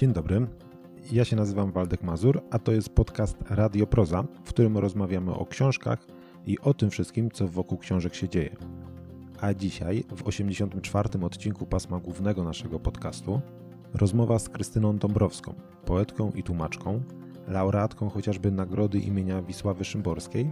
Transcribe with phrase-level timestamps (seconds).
[0.00, 0.46] Dzień dobry.
[1.12, 5.46] Ja się nazywam Waldek Mazur, a to jest podcast Radio Proza, w którym rozmawiamy o
[5.46, 6.06] książkach
[6.46, 8.56] i o tym wszystkim, co wokół książek się dzieje.
[9.40, 11.08] A dzisiaj, w 84.
[11.22, 13.40] odcinku pasma głównego naszego podcastu,
[13.94, 17.02] rozmowa z Krystyną Dąbrowską, poetką i tłumaczką,
[17.48, 20.50] laureatką chociażby nagrody imienia Wisławy Szymborskiej,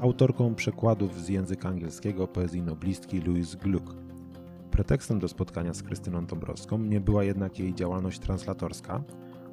[0.00, 3.99] autorką przekładów z języka angielskiego poezji noblistki Louise Gluck.
[4.80, 9.02] Pretekstem do spotkania z Krystyną Dąbrowską nie była jednak jej działalność translatorska,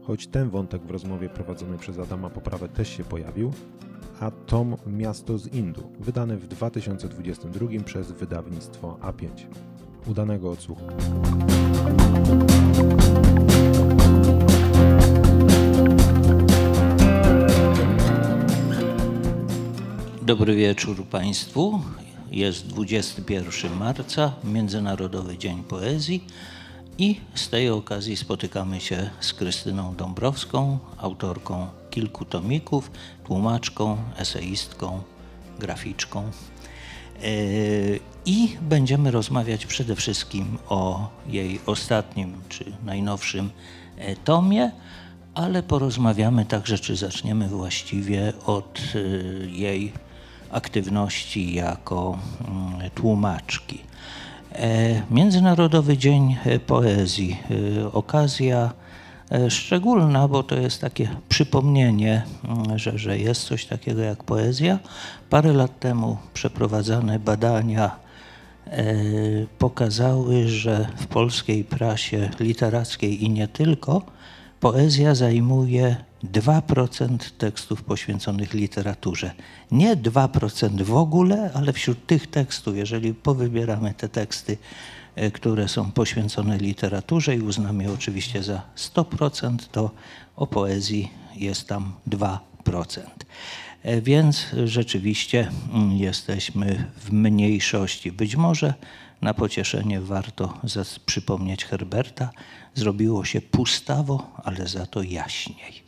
[0.02, 3.54] choć ten wątek w rozmowie prowadzonej przez Adama Poprawę też się pojawił,
[4.20, 9.28] a tom Miasto z Indu, wydany w 2022 przez wydawnictwo A5.
[10.06, 10.86] Udanego odsłuchu.
[20.22, 21.82] Dobry wieczór Państwu.
[22.32, 26.24] Jest 21 marca, Międzynarodowy Dzień Poezji
[26.98, 32.92] i z tej okazji spotykamy się z Krystyną Dąbrowską, autorką kilku tomików,
[33.24, 35.02] tłumaczką, eseistką,
[35.60, 36.24] graficzką.
[36.24, 36.32] E,
[38.26, 43.50] I będziemy rozmawiać przede wszystkim o jej ostatnim czy najnowszym
[43.98, 44.72] e, tomie,
[45.34, 49.00] ale porozmawiamy także, czy zaczniemy właściwie od e,
[49.50, 49.94] jej
[50.58, 53.80] aktywności jako mm, tłumaczki.
[54.52, 57.38] E, Międzynarodowy Dzień Poezji.
[57.84, 58.72] E, okazja
[59.32, 64.80] e, szczególna, bo to jest takie przypomnienie, mm, że, że jest coś takiego jak poezja.
[65.30, 68.08] Parę lat temu przeprowadzane badania
[69.60, 74.02] pokazały, że w polskiej prasie literackiej i nie tylko
[74.60, 79.32] poezja zajmuje 2% tekstów poświęconych literaturze.
[79.72, 84.58] Nie 2% w ogóle, ale wśród tych tekstów, jeżeli powybieramy te teksty,
[85.16, 89.92] e, które są poświęcone literaturze i uznamy je oczywiście za 100%, to
[90.36, 92.38] o poezji jest tam 2%.
[93.84, 98.12] E, więc rzeczywiście mm, jesteśmy w mniejszości.
[98.12, 98.74] Być może
[99.22, 100.54] na pocieszenie warto
[101.06, 102.30] przypomnieć Herberta.
[102.74, 105.87] Zrobiło się pustawo, ale za to jaśniej.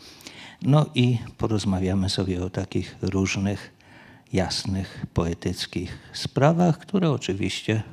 [0.62, 3.74] No i porozmawiamy sobie o takich różnych,
[4.34, 7.84] jasnych, poetyckich sprawach, które oczywiście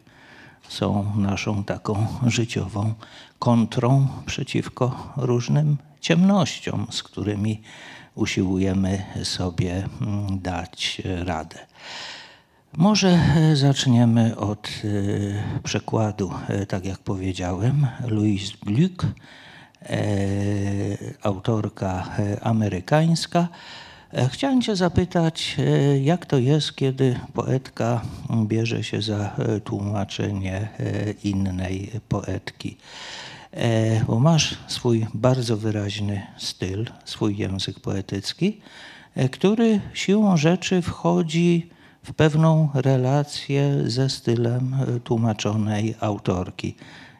[0.69, 2.94] są naszą taką życiową
[3.38, 7.62] kontrą przeciwko różnym ciemnościom, z którymi
[8.15, 11.59] usiłujemy sobie mm, dać radę.
[12.76, 13.21] Może
[13.55, 19.45] zaczniemy od e, przekładu, e, tak jak powiedziałem, Louise Gluck E,
[21.22, 23.48] autorka e, amerykańska.
[24.12, 25.56] E, chciałem Cię zapytać,
[26.02, 28.00] jak to jest, kiedy poetka
[28.46, 30.69] bierze się za tłumaczenie
[31.25, 32.76] innej poetki?
[34.06, 38.60] Bo masz swój bardzo wyraźny styl, swój język poetycki,
[39.30, 41.70] który siłą rzeczy wchodzi
[42.02, 46.76] w pewną relację ze stylem tłumaczonej autorki.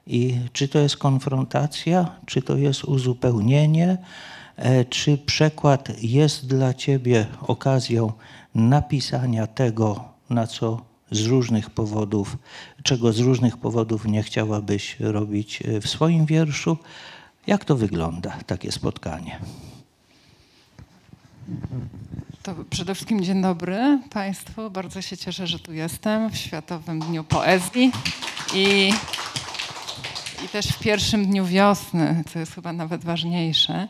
[0.07, 3.99] I czy to jest konfrontacja, czy to jest uzupełnienie,
[4.57, 8.13] e, czy przekład jest dla ciebie okazją
[8.55, 10.81] napisania tego, na co
[11.11, 12.37] z różnych powodów,
[12.83, 16.77] czego z różnych powodów nie chciałabyś robić e, w swoim wierszu.
[17.47, 19.41] Jak to wygląda, takie spotkanie?
[22.43, 24.71] To przede wszystkim dzień dobry Państwu.
[24.71, 27.93] Bardzo się cieszę, że tu jestem w Światowym Dniu Poezji.
[28.55, 28.93] I
[30.45, 33.89] i też w pierwszym dniu wiosny, co jest chyba nawet ważniejsze.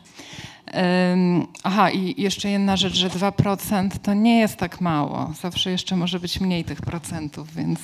[1.63, 5.33] aha, i jeszcze jedna rzecz, że 2% to nie jest tak mało.
[5.41, 7.79] Zawsze jeszcze może być mniej tych procentów, więc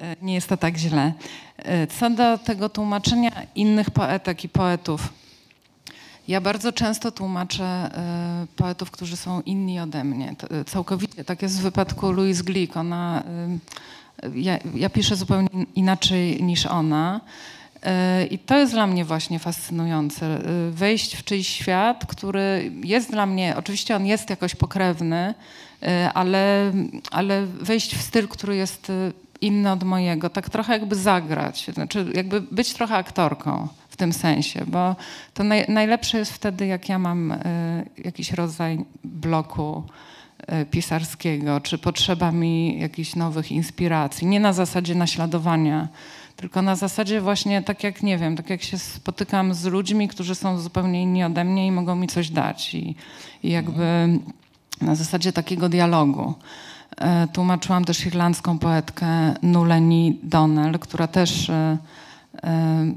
[0.00, 1.12] e, nie jest to tak źle.
[1.56, 5.12] E, co do tego tłumaczenia innych poetek i poetów.
[6.28, 10.34] Ja bardzo często tłumaczę e, poetów, którzy są inni ode mnie.
[10.66, 11.24] Całkowicie.
[11.24, 12.76] Tak jest w wypadku Louise Glick.
[12.76, 13.22] Ona
[14.34, 17.20] ja, ja piszę zupełnie inaczej niż ona.
[17.82, 20.26] E, I to jest dla mnie właśnie fascynujące.
[20.26, 25.34] E, wejść w czyjś świat, który jest dla mnie, oczywiście on jest jakoś pokrewny,
[25.82, 26.72] e, ale,
[27.10, 28.92] ale wejść w styl, który jest
[29.40, 34.64] inny od mojego, tak trochę jakby zagrać, znaczy jakby być trochę aktorką w tym sensie,
[34.66, 34.96] bo
[35.34, 37.34] to naj, najlepsze jest wtedy, jak ja mam
[38.04, 39.82] jakiś rodzaj bloku
[40.70, 44.26] pisarskiego, czy potrzeba mi jakichś nowych inspiracji.
[44.26, 45.88] Nie na zasadzie naśladowania,
[46.36, 50.34] tylko na zasadzie właśnie tak jak, nie wiem, tak jak się spotykam z ludźmi, którzy
[50.34, 52.74] są zupełnie inni ode mnie i mogą mi coś dać.
[52.74, 52.94] I,
[53.42, 54.18] i jakby
[54.80, 56.34] na zasadzie takiego dialogu.
[56.96, 61.78] E, tłumaczyłam też irlandzką poetkę Nuleni Donnell, która też, e,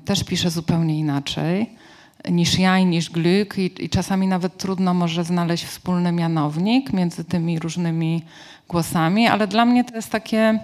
[0.06, 1.80] też pisze zupełnie inaczej.
[2.29, 7.23] Niż ja i niż Glück i, i czasami nawet trudno może znaleźć wspólny mianownik między
[7.23, 8.23] tymi różnymi
[8.69, 10.59] głosami, ale dla mnie to jest takie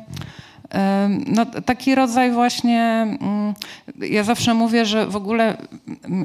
[1.27, 3.53] no, taki rodzaj właśnie, mm,
[3.99, 5.57] ja zawsze mówię, że w ogóle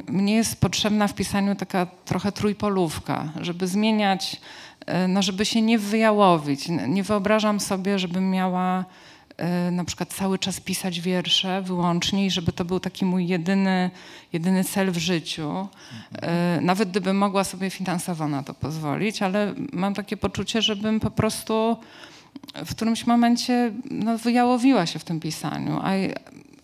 [0.08, 4.40] mnie jest potrzebna w pisaniu taka trochę trójpolówka, żeby zmieniać,
[4.86, 6.68] e, no żeby się nie wyjałowić.
[6.88, 8.84] Nie wyobrażam sobie, żebym miała
[9.70, 13.90] na przykład cały czas pisać wiersze wyłącznie i żeby to był taki mój jedyny,
[14.32, 15.68] jedyny cel w życiu.
[16.12, 21.10] E, nawet gdybym mogła sobie finansowo na to pozwolić, ale mam takie poczucie, żebym po
[21.10, 21.76] prostu
[22.54, 25.90] w którymś momencie no, wyjałowiła się w tym pisaniu, a,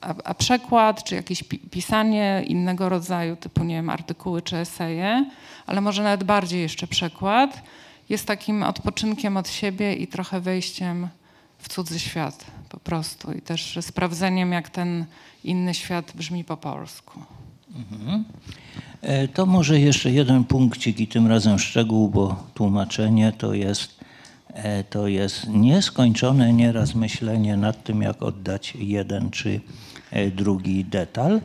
[0.01, 5.31] a, a, przekład czy jakieś pisanie innego rodzaju, typu nie wiem, artykuły czy eseje,
[5.67, 7.63] ale może nawet bardziej jeszcze przekład,
[8.09, 11.09] jest takim odpoczynkiem od siebie i trochę wejściem
[11.59, 15.05] w cudzy świat po prostu i też sprawdzeniem, jak ten
[15.45, 17.21] inny świat brzmi po polsku.
[17.77, 18.25] Mhm.
[19.03, 23.99] E, to może jeszcze jeden punkcik i tym razem szczegół, bo tłumaczenie to jest
[24.55, 29.61] E, to jest nieskończone nieraz myślenie nad tym, jak oddać jeden czy
[30.11, 31.41] e, drugi detal.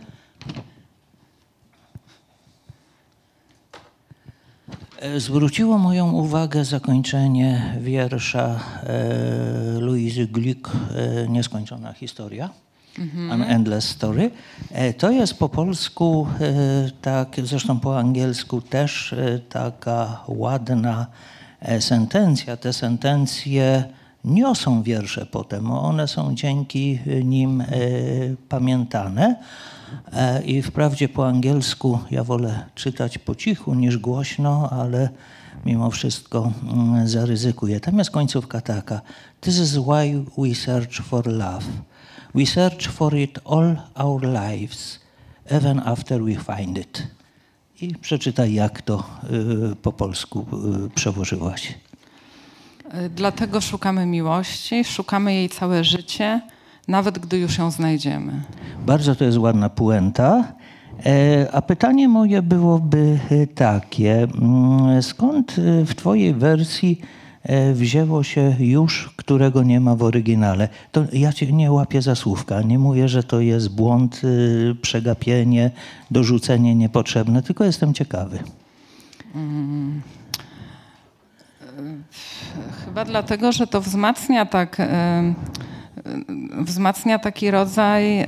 [5.17, 8.59] Zwróciło moją uwagę zakończenie wiersza
[9.79, 10.69] Louise Glück,
[11.29, 12.49] Nieskończona historia.
[12.99, 13.31] Mhm.
[13.31, 14.31] An Endless Story.
[14.97, 16.27] To jest po polsku,
[17.01, 19.15] tak, zresztą po angielsku też
[19.49, 21.07] taka ładna
[21.63, 22.57] E, sentencja.
[22.57, 23.83] Te sentencje
[24.25, 27.65] niosą wiersze potem, one są dzięki nim e,
[28.49, 29.35] pamiętane.
[30.13, 35.09] E, I wprawdzie po angielsku ja wolę czytać po cichu niż głośno, ale
[35.65, 37.79] mimo wszystko mm, zaryzykuję.
[37.79, 39.01] Tam jest końcówka taka.
[39.41, 41.65] This is why we search for love.
[42.35, 44.99] We search for it all our lives,
[45.45, 47.07] even after we find it
[47.83, 49.03] i przeczytaj, jak to
[49.71, 50.45] y, po polsku
[50.85, 51.69] y, przełożyłaś.
[51.69, 56.41] Y, dlatego szukamy miłości, szukamy jej całe życie,
[56.87, 58.31] nawet gdy już ją znajdziemy.
[58.85, 60.53] Bardzo to jest ładna puenta.
[61.05, 63.19] E, a pytanie moje byłoby
[63.55, 67.01] takie: mm, skąd w Twojej wersji
[67.43, 70.69] E, wzięło się już, którego nie ma w oryginale.
[70.91, 74.21] To ja cię nie łapię za słówka, nie mówię, że to jest błąd,
[74.81, 75.71] przegapienie,
[76.11, 78.39] dorzucenie niepotrzebne, tylko jestem ciekawy.
[79.33, 80.01] Hmm.
[82.85, 84.77] Chyba dlatego, że to wzmacnia tak,
[86.61, 88.25] wzmacnia taki rodzaj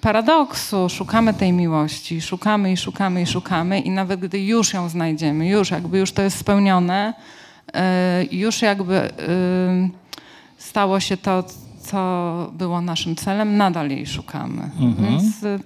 [0.00, 0.88] paradoksu.
[0.88, 5.70] Szukamy tej miłości, szukamy i szukamy i szukamy i nawet gdy już ją znajdziemy, już
[5.70, 7.14] jakby już to jest spełnione,
[7.74, 9.10] E, już jakby
[10.58, 11.44] stało się to,
[11.82, 14.70] co było naszym celem, nadal jej szukamy.
[14.80, 14.94] Mhm.
[14.96, 15.60] Więc y,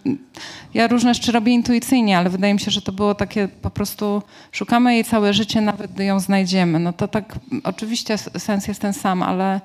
[0.75, 4.23] ja różne rzeczy robię intuicyjnie, ale wydaje mi się, że to było takie po prostu
[4.53, 6.79] szukamy jej całe życie, nawet gdy ją znajdziemy.
[6.79, 9.61] No to tak, oczywiście sens jest ten sam, ale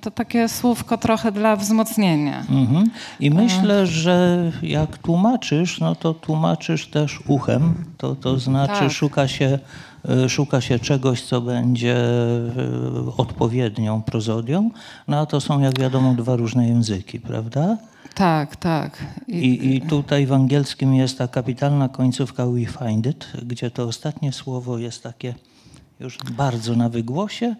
[0.00, 2.40] to takie słówko trochę dla wzmocnienia.
[2.50, 2.84] Mhm.
[3.20, 7.74] I myślę, że jak tłumaczysz, no to tłumaczysz też uchem.
[7.98, 8.92] To, to znaczy tak.
[8.92, 9.58] szuka się
[10.08, 11.96] E, szuka się czegoś, co będzie
[13.16, 14.70] odpowiednią prozodią,
[15.08, 17.76] no a to są, jak wiadomo, dwa różne języki, prawda?
[18.14, 19.04] Tak, tak.
[19.28, 24.32] I, I, tutaj w angielskim jest ta kapitalna końcówka we find it, gdzie to ostatnie
[24.32, 25.34] słowo jest takie
[26.00, 27.56] już bardzo na wygłosie.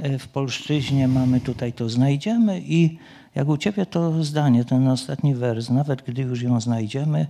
[0.00, 2.98] E, w polszczyźnie mamy tutaj to znajdziemy i
[3.34, 7.26] jak u ciebie to zdanie, ten ostatni wers, nawet gdy już ją znajdziemy,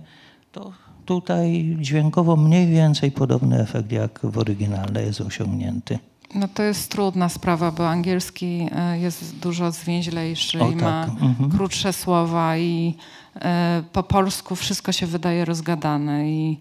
[0.51, 0.71] to
[1.05, 5.99] tutaj dźwiękowo mniej więcej podobny efekt jak w oryginale jest osiągnięty.
[6.35, 10.81] No to jest trudna sprawa, bo angielski e, jest dużo zwięźlejszy o, i tak.
[10.81, 11.51] ma mhm.
[11.51, 12.95] krótsze słowa i
[13.35, 16.59] e, po polsku wszystko się wydaje rozgadane i,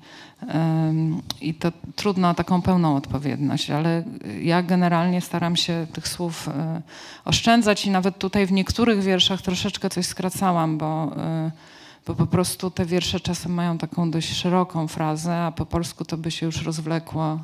[1.41, 4.05] i to trudno o taką pełną odpowiedność, ale
[4.43, 6.83] ja generalnie staram się tych słów e,
[7.25, 11.13] oszczędzać i nawet tutaj w niektórych wierszach troszeczkę coś skracałam, bo
[12.07, 16.17] bo po prostu te wiersze czasem mają taką dość szeroką frazę, a po polsku to
[16.17, 17.41] by się już rozwlekło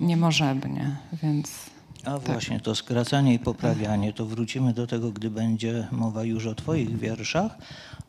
[0.00, 1.75] niemożebnie, więc...
[2.06, 2.22] A tak.
[2.22, 6.98] właśnie, to skracanie i poprawianie, to wrócimy do tego, gdy będzie mowa już o Twoich
[6.98, 7.58] wierszach.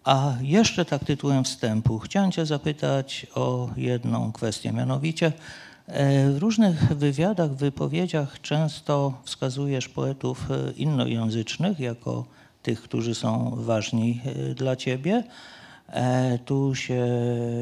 [0.03, 5.31] A jeszcze tak tytułem wstępu, chciałem Cię zapytać o jedną kwestię, mianowicie
[5.87, 12.25] e, w różnych wywiadach, wypowiedziach często wskazujesz poetów e, innojęzycznych jako
[12.63, 15.23] tych, którzy są ważni e, dla Ciebie.
[16.45, 17.05] Tu się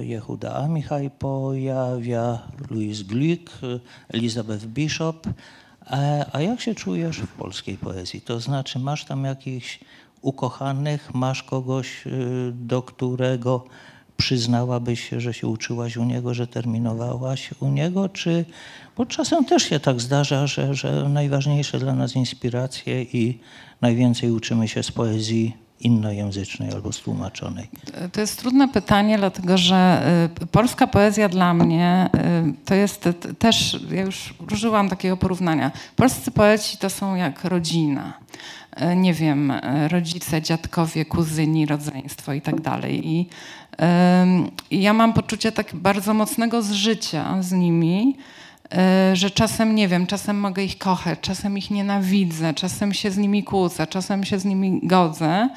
[0.02, 2.40] Jehuda Amichaj pojawia,
[2.72, 3.50] Louis Glück,
[4.10, 5.28] Elizabeth Bishop.
[6.32, 8.22] A jak się czujesz w polskiej poezji?
[8.22, 9.80] To znaczy, masz tam jakichś
[10.22, 13.66] ukochanych, masz kogoś, y, do którego
[14.18, 18.46] przyznałabyś się, że się uczyłaś u niego, że terminowałaś u niego, czy
[18.98, 23.40] bo czasem też się tak zdarza, że, że najważniejsze dla nas inspiracje i
[23.82, 27.70] najwięcej uczymy się z poezji innojęzycznej albo stłumaczonej?
[28.12, 30.08] To jest trudne pytanie, dlatego że
[30.44, 35.72] y, polska poezja dla mnie y, to jest też, ja już użyłam takiego porównania.
[35.96, 38.14] Polscy poeci to są jak rodzina.
[38.92, 39.54] Y, nie wiem,
[39.92, 43.08] rodzice, dziadkowie, kuzyni, rodzeństwo i tak dalej.
[43.08, 43.28] I,
[44.72, 48.18] i ja mam poczucie tak bardzo mocnego zżycia z nimi,
[49.14, 53.44] że czasem nie wiem, czasem mogę ich kochać, czasem ich nienawidzę, czasem się z nimi
[53.44, 55.50] kłócę, czasem się z nimi godzę.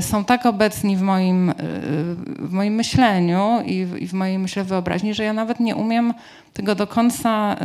[0.00, 1.54] Są tak obecni w moim,
[2.38, 6.14] w moim myśleniu i w, i w mojej myślę wyobraźni, że ja nawet nie umiem
[6.52, 7.56] tego do końca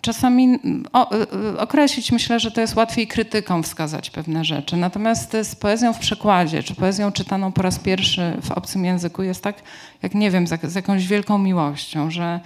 [0.00, 0.58] czasami
[0.92, 1.10] o,
[1.58, 2.12] określić.
[2.12, 4.76] Myślę, że to jest łatwiej krytyką wskazać pewne rzeczy.
[4.76, 9.42] Natomiast z poezją w przekładzie, czy poezją czytaną po raz pierwszy w obcym języku jest
[9.42, 9.56] tak,
[10.02, 12.40] jak nie wiem, z jakąś wielką miłością, że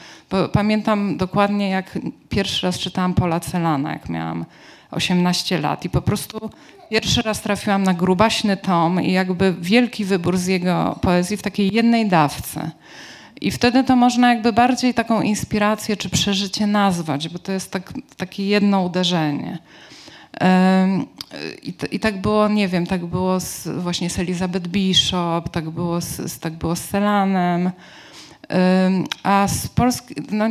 [0.52, 1.98] pamiętam dokładnie, jak
[2.28, 4.44] pierwszy raz czytałam Pola Celana, jak miałam
[4.90, 6.50] 18 lat i po prostu
[6.90, 11.74] pierwszy raz trafiłam na grubaśny tom i jakby wielki wybór z jego poezji w takiej
[11.74, 12.70] jednej dawce.
[13.44, 17.92] I wtedy to można jakby bardziej taką inspirację czy przeżycie nazwać, bo to jest tak,
[18.16, 19.58] takie jedno uderzenie.
[21.62, 26.00] I, I, tak było, nie wiem, tak było z, właśnie z Elizabeth Bishop, tak było
[26.00, 27.70] z, tak było z Selanem.
[29.22, 30.44] A z Polski, no,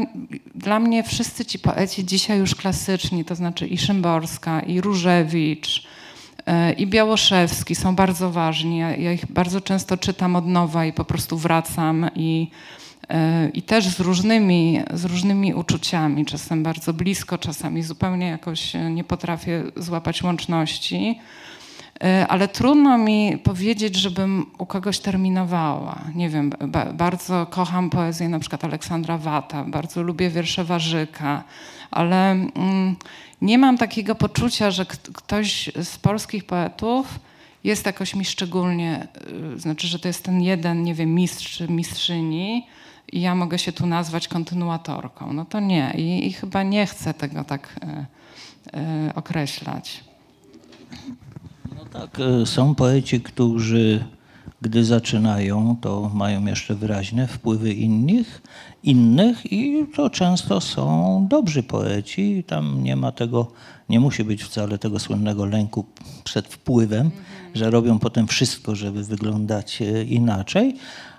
[0.56, 5.88] dla mnie wszyscy ci poeci dzisiaj już klasyczni, to znaczy i Szymborska, i Różewicz,
[6.46, 8.78] e, i Białoszewski są bardzo ważni.
[8.78, 12.48] Ja, ja, ich bardzo często czytam od nowa i po prostu wracam i,
[13.54, 19.64] i też z różnymi, z różnymi uczuciami, czasem bardzo blisko, czasami zupełnie jakoś nie potrafię
[19.76, 21.20] złapać łączności.
[22.04, 26.02] E, ale trudno mi powiedzieć, żebym u kogoś terminowała.
[26.16, 31.44] Nie wiem, ba bardzo kocham poezję na przykład Aleksandra Wata, bardzo lubię wiersze Warzyka,
[31.92, 32.96] ale mm,
[33.42, 37.20] nie mam takiego poczucia, że ktoś z polskich poetów
[37.64, 39.08] jest jakoś mi szczególnie,
[39.56, 42.68] y, znaczy, że to jest ten jeden, nie wiem, mistrz czy mistrzyni
[43.14, 45.34] i ja mogę się tu nazwać kontynuatorką.
[45.34, 47.76] No to nie i, i chyba nie chcę tego tak
[48.74, 50.04] y, y, określać.
[51.94, 54.04] Tak, e, są poeci, którzy
[54.62, 58.42] gdy zaczynają, to mają jeszcze wyraźne wpływy innych,
[58.84, 62.44] innych i to często są dobrzy poeci.
[62.48, 63.52] Tam nie ma tego,
[63.90, 65.86] nie musi być wcale tego słynnego lęku
[66.24, 67.24] przed wpływem, mhm.
[67.54, 70.76] że robią potem wszystko, żeby wyglądać inaczej.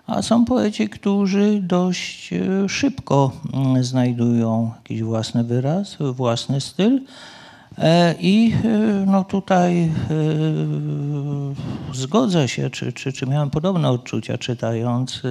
[0.06, 7.00] A są poeci, którzy dość e, szybko mm, znajdują jakiś własny wyraz, własny styl.
[7.78, 8.68] E, I e,
[9.06, 9.92] no tutaj
[11.92, 15.23] zgodzę się, czy, czy, czy miałem podobne odczucia czytając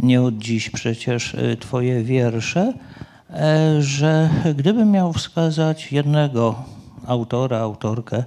[0.00, 2.72] nie od dziś przecież Twoje wiersze,
[3.78, 6.64] że gdybym miał wskazać jednego
[7.06, 8.24] autora, autorkę,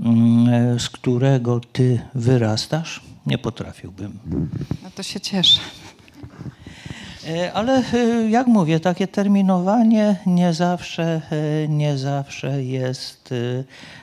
[0.00, 4.18] mm, z którego Ty wyrastasz, nie potrafiłbym.
[4.82, 5.60] No to się cieszę.
[7.28, 13.34] E, ale e, jak mówię, takie terminowanie nie zawsze, e, nie zawsze jest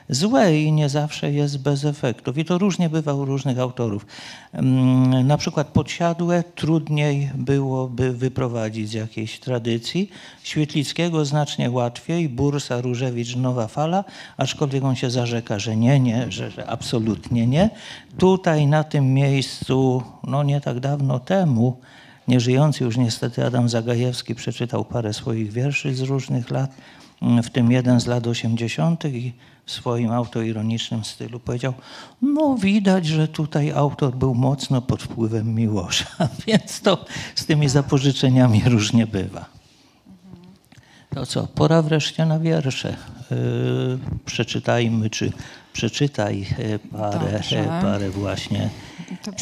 [0.10, 2.38] złe i nie zawsze jest bez efektów.
[2.38, 4.06] I to różnie bywa u różnych autorów.
[4.54, 10.10] Mm, na przykład podsiadłe trudniej byłoby wyprowadzić z jakiejś tradycji.
[10.44, 14.04] Świetlickiego znacznie łatwiej, Bursa, Różewicz, Nowa Fala,
[14.38, 17.70] aczkolwiek on się zarzeka, że nie, nie, że, że absolutnie nie.
[18.18, 21.78] Tutaj na tym miejscu, no nie tak dawno temu,
[22.32, 26.72] Nieżyjący już niestety Adam Zagajewski przeczytał parę swoich wierszy z różnych lat,
[27.44, 29.06] w tym jeden z lat 80.
[29.06, 29.34] i
[29.66, 31.74] w swoim autoironicznym stylu powiedział:
[32.22, 36.06] No, widać, że tutaj autor był mocno pod wpływem Miłosza,
[36.48, 39.46] więc to z tymi zapożyczeniami różnie bywa.
[41.10, 42.98] To co, pora wreszcie na wiersze.
[43.32, 45.32] Yy, przeczytajmy, czy
[45.74, 48.70] przeczytaj e, parę, e, parę właśnie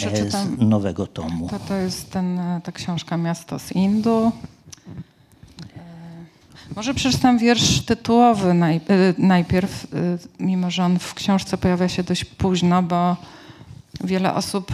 [0.03, 1.49] e, z nowego tomu.
[1.49, 4.31] To, to jest ten, ta książka Miasto z Indu.
[6.75, 8.55] Może przeczytam wiersz tytułowy
[9.17, 9.87] najpierw,
[10.39, 13.17] mimo że on w książce pojawia się dość późno, bo
[14.03, 14.71] wiele osób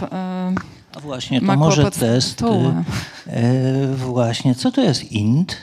[0.96, 2.42] A właśnie, to może test.
[3.96, 5.56] właśnie, co to jest Ind?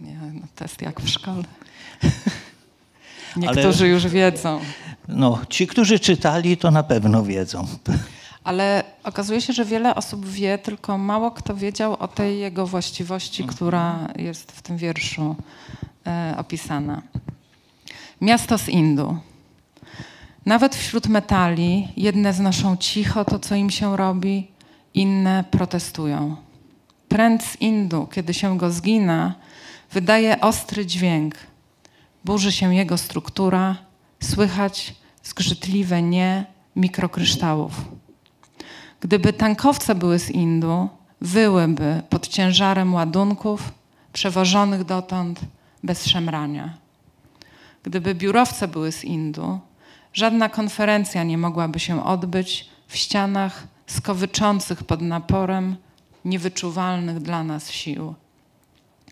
[0.00, 1.44] Nie, no test jak w szkole.
[3.36, 4.60] Niektórzy Ale, już wiedzą.
[5.08, 7.66] No, ci, którzy czytali, to na pewno wiedzą.
[8.44, 13.42] Ale okazuje się, że wiele osób wie, tylko mało kto wiedział o tej jego właściwości,
[13.42, 13.56] mhm.
[13.56, 15.36] która jest w tym wierszu
[16.06, 17.02] e, opisana.
[18.20, 19.18] Miasto z Indu.
[20.46, 24.50] Nawet wśród metali jedne znoszą cicho to, co im się robi,
[24.94, 26.36] inne protestują.
[27.08, 29.34] Pręt z Indu, kiedy się go zgina,
[29.92, 31.34] wydaje ostry dźwięk.
[32.24, 33.76] Burzy się jego struktura,
[34.20, 36.46] słychać zgrzytliwe nie
[36.76, 37.72] mikrokryształów.
[39.00, 40.88] Gdyby tankowce były z Indu,
[41.20, 43.72] wyłyby pod ciężarem ładunków
[44.12, 45.40] przewożonych dotąd
[45.84, 46.74] bez szemrania.
[47.82, 49.58] Gdyby biurowce były z Indu,
[50.12, 55.76] żadna konferencja nie mogłaby się odbyć w ścianach skowyczących pod naporem
[56.24, 58.14] niewyczuwalnych dla nas sił.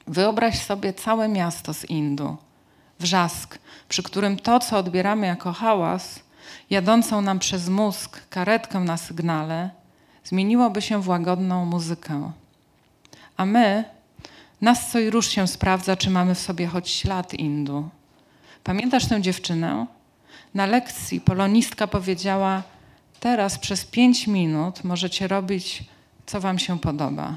[0.07, 2.37] Wyobraź sobie całe miasto z Indu,
[3.01, 6.21] wrzask, przy którym to, co odbieramy jako hałas,
[6.71, 9.71] jadącą nam przez mózg karetkę na sygnale,
[10.25, 12.33] zmieniłoby się w łagodną muzykę.
[13.37, 13.85] A my,
[14.61, 17.89] nas co i róż się sprawdza, czy mamy w sobie choć ślad Indu.
[18.65, 19.87] Pamiętasz tę dziewczynę?
[20.55, 22.63] Na lekcji polonistka powiedziała:
[23.21, 25.85] Teraz przez pięć minut możecie robić,
[26.27, 27.35] co wam się podoba.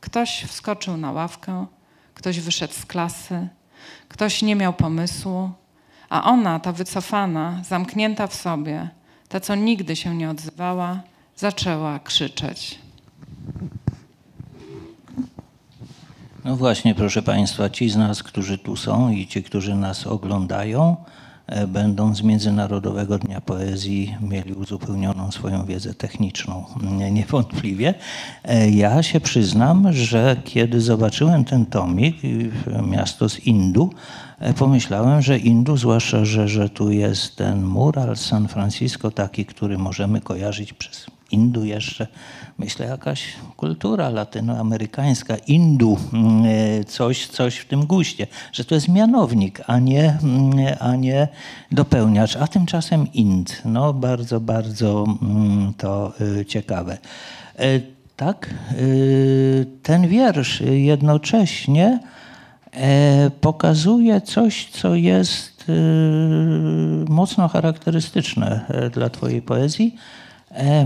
[0.00, 1.66] Ktoś wskoczył na ławkę,
[2.14, 3.48] ktoś wyszedł z klasy,
[4.08, 5.50] ktoś nie miał pomysłu,
[6.08, 8.88] a ona, ta wycofana, zamknięta w sobie,
[9.28, 11.00] ta, co nigdy się nie odzywała,
[11.36, 12.78] zaczęła krzyczeć.
[16.44, 20.96] No właśnie, proszę Państwa, ci z nas, którzy tu są i ci, którzy nas oglądają,
[21.68, 26.64] będą z Międzynarodowego Dnia Poezji mieli uzupełnioną swoją wiedzę techniczną.
[27.10, 27.94] Niewątpliwie.
[28.44, 32.16] E, ja się przyznam, że kiedy zobaczyłem ten tomik,
[32.90, 33.90] miasto z Indu,
[34.38, 39.78] e, pomyślałem, że Indu, zwłaszcza, że, że tu jest ten mural San Francisco, taki, który
[39.78, 42.06] możemy kojarzyć przez Indu jeszcze,
[42.58, 43.24] myślę, jakaś
[43.56, 49.78] kultura latynoamerykańska, Indu, mm, e, coś, coś w tym guście, że to jest mianownik, a
[49.78, 51.28] nie, mm, a nie
[51.72, 53.62] dopełniacz, a tymczasem Ind.
[53.64, 56.98] No bardzo, bardzo mm, to e, ciekawe.
[57.58, 57.80] E,
[58.16, 58.54] tak,
[59.82, 62.00] ten wiersz jednocześnie
[63.40, 65.64] pokazuje coś, co jest
[67.08, 70.27] mocno charakterystyczne dla Twojej poezji, E,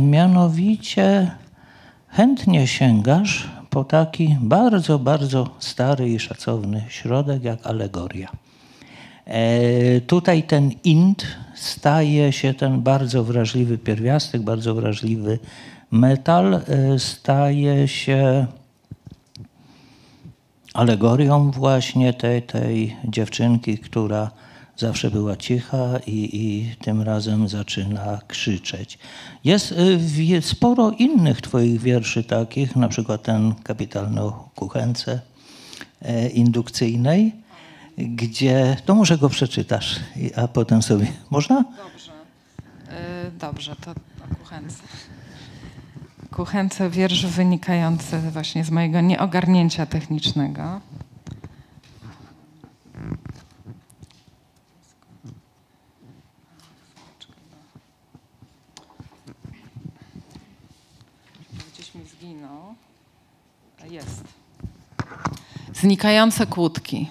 [0.00, 1.30] mianowicie
[2.08, 8.28] chętnie sięgasz po taki bardzo, bardzo stary i szacowny środek jak alegoria.
[9.24, 15.38] E, tutaj ten int staje się ten bardzo wrażliwy pierwiastek, bardzo wrażliwy
[15.90, 18.46] metal, e, staje się
[20.74, 24.30] alegorią właśnie tej, tej dziewczynki, która
[24.76, 28.98] zawsze była cicha i, i tym razem zaczyna krzyczeć.
[29.44, 29.74] Jest
[30.18, 35.20] y, sporo innych Twoich wierszy takich, na przykład ten kapitalny o kuchence
[36.02, 37.32] e, indukcyjnej,
[37.98, 40.00] gdzie, to może go przeczytasz,
[40.36, 41.64] a potem sobie, można?
[41.76, 42.12] Dobrze,
[42.88, 44.82] e, dobrze, to o kuchence.
[46.30, 50.80] Kuchence wiersz wynikający właśnie z mojego nieogarnięcia technicznego.
[63.92, 64.24] Jest.
[65.74, 67.08] Znikające kłódki.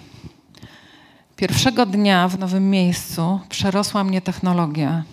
[1.36, 5.04] Pierwszego dnia w nowym miejscu przerosła mnie technologia.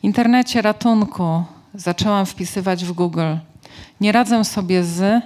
[0.00, 3.36] W internecie ratunku zaczęłam wpisywać w Google.
[4.00, 5.24] Nie radzę sobie z,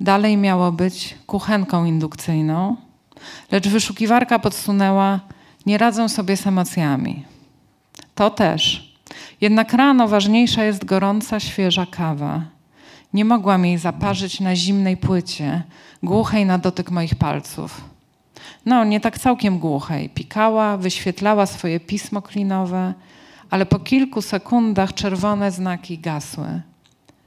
[0.00, 2.76] dalej miało być kuchenką indukcyjną,
[3.50, 5.20] lecz wyszukiwarka podsunęła,
[5.66, 7.24] nie radzę sobie z emocjami.
[8.14, 8.92] To też.
[9.40, 12.53] Jednak rano ważniejsza jest gorąca, świeża kawa.
[13.14, 15.62] Nie mogłam jej zaparzyć na zimnej płycie,
[16.02, 17.80] głuchej na dotyk moich palców.
[18.66, 20.08] No, nie tak całkiem głuchej.
[20.08, 22.94] Pikała, wyświetlała swoje pismo klinowe,
[23.50, 26.60] ale po kilku sekundach czerwone znaki gasły.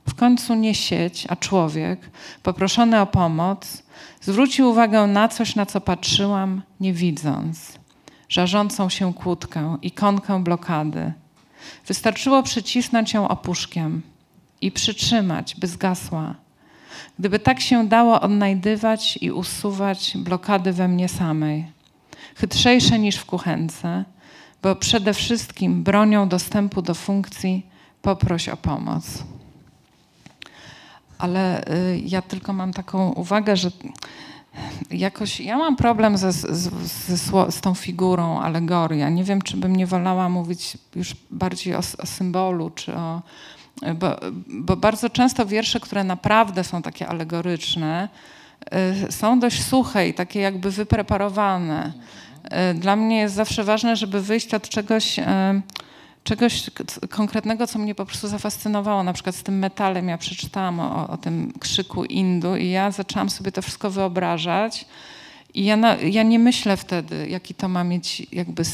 [0.09, 1.99] W końcu nie sieć, a człowiek,
[2.43, 3.83] poproszony o pomoc,
[4.21, 7.79] zwrócił uwagę na coś, na co patrzyłam, nie widząc.
[8.29, 11.13] Żarzącą się kłódkę, ikonkę blokady.
[11.87, 14.01] Wystarczyło przycisnąć ją opuszkiem
[14.61, 16.35] i przytrzymać, by zgasła.
[17.19, 21.65] Gdyby tak się dało odnajdywać i usuwać blokady we mnie samej,
[22.35, 24.05] chytrzejsze niż w kuchence,
[24.63, 27.65] bo przede wszystkim bronią dostępu do funkcji
[28.01, 29.23] poproś o pomoc.
[31.17, 33.71] Ale y, ja tylko mam taką uwagę, że
[34.91, 36.45] jakoś ja mam problem ze, z,
[37.07, 39.09] z, z tą figurą alegoria.
[39.09, 43.21] Nie wiem, czy bym nie wolała mówić już bardziej o, o symbolu, czy o,
[43.95, 44.15] bo,
[44.47, 48.09] bo, bardzo często wiersze, które naprawdę są takie alegoryczne,
[49.07, 51.93] y, są dość suche i takie jakby wypreparowane.
[52.71, 55.23] Y, dla mnie jest zawsze ważne, żeby wyjść od czegoś, y,
[56.23, 56.69] czegoś
[57.09, 59.03] konkretnego, co mnie po prostu zafascynowało.
[59.03, 63.29] Na przykład z tym metalem ja przeczytałam o, o tym krzyku Indu i ja zaczęłam
[63.29, 64.85] sobie to wszystko wyobrażać.
[65.57, 68.65] I ja, na, ja nie myślę wtedy, jaki to ma mieć jakby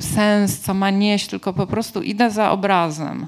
[0.00, 3.26] sens, co ma nieść, tylko po prostu idę za obrazem.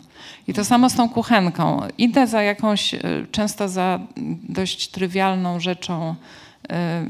[0.49, 1.83] I to samo z tą kuchenką.
[1.99, 4.01] Idę za jakąś, e, często za
[4.43, 6.15] dość trywialną rzeczą,
[6.71, 7.07] e,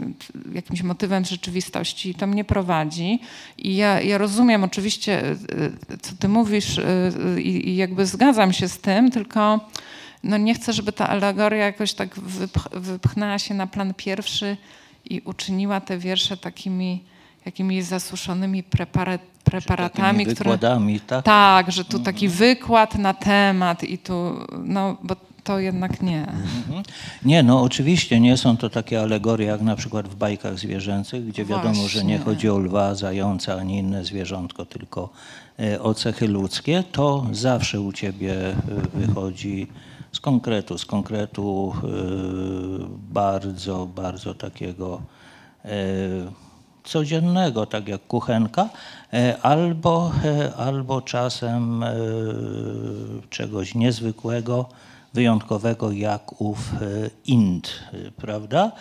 [0.52, 2.14] jakimś motywem rzeczywistości.
[2.14, 3.20] To mnie prowadzi.
[3.58, 5.36] I ja, ja rozumiem oczywiście, e,
[6.02, 6.80] co ty mówisz
[7.38, 9.60] i, i jakby zgadzam się z tym, tylko
[10.24, 14.56] no nie chcę, żeby ta alegoria jakoś tak wypch wypchnęła się na plan pierwszy,
[15.04, 17.04] i uczyniła te wiersze takimi
[17.46, 20.58] jakimiś zasuszonymi preparat, preparatami, które...
[21.06, 21.24] Tak?
[21.24, 22.38] Tak, że tu taki mhm.
[22.38, 24.34] wykład na temat i tu,
[24.64, 26.20] no bo to jednak nie.
[26.20, 26.82] Mhm.
[27.24, 31.44] Nie, no oczywiście nie są to takie alegorie jak na przykład w bajkach zwierzęcych, gdzie
[31.44, 31.88] wiadomo, Właśnie.
[31.88, 35.08] że nie chodzi o lwa, zająca ani inne zwierzątko, tylko
[35.60, 36.84] e, o cechy ludzkie.
[36.92, 38.54] To zawsze u ciebie e,
[38.94, 39.66] wychodzi
[40.12, 41.88] z konkretu, z konkretu e,
[43.12, 45.02] bardzo, bardzo takiego
[45.64, 45.70] e,
[46.84, 48.68] codziennego, tak jak kuchenka,
[49.12, 50.12] e, albo,
[50.56, 51.84] albo czasem
[53.30, 54.68] czegoś niezwykłego,
[55.14, 56.72] wyjątkowego jak ów
[57.26, 57.84] Ind,
[58.16, 58.72] prawda?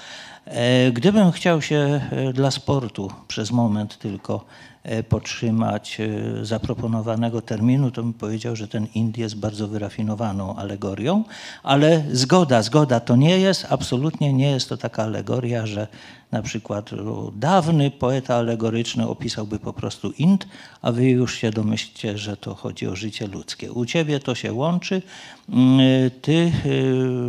[0.94, 2.02] Gdybym chciał się
[2.34, 4.46] dla sportu przez moment tylko
[4.84, 11.24] E, podtrzymać e, zaproponowanego terminu, to bym powiedział, że ten Ind jest bardzo wyrafinowaną alegorią,
[11.64, 15.88] ale zgoda, zgoda to nie jest, absolutnie nie jest to taka alegoria, że
[16.32, 16.90] na przykład
[17.36, 20.48] dawny poeta alegoryczny opisałby po prostu Ind,
[20.82, 23.72] a wy już się domyślcie, że to chodzi o życie ludzkie.
[23.72, 25.02] U ciebie to się łączy.
[25.50, 25.80] Mm,
[26.22, 26.70] ty e,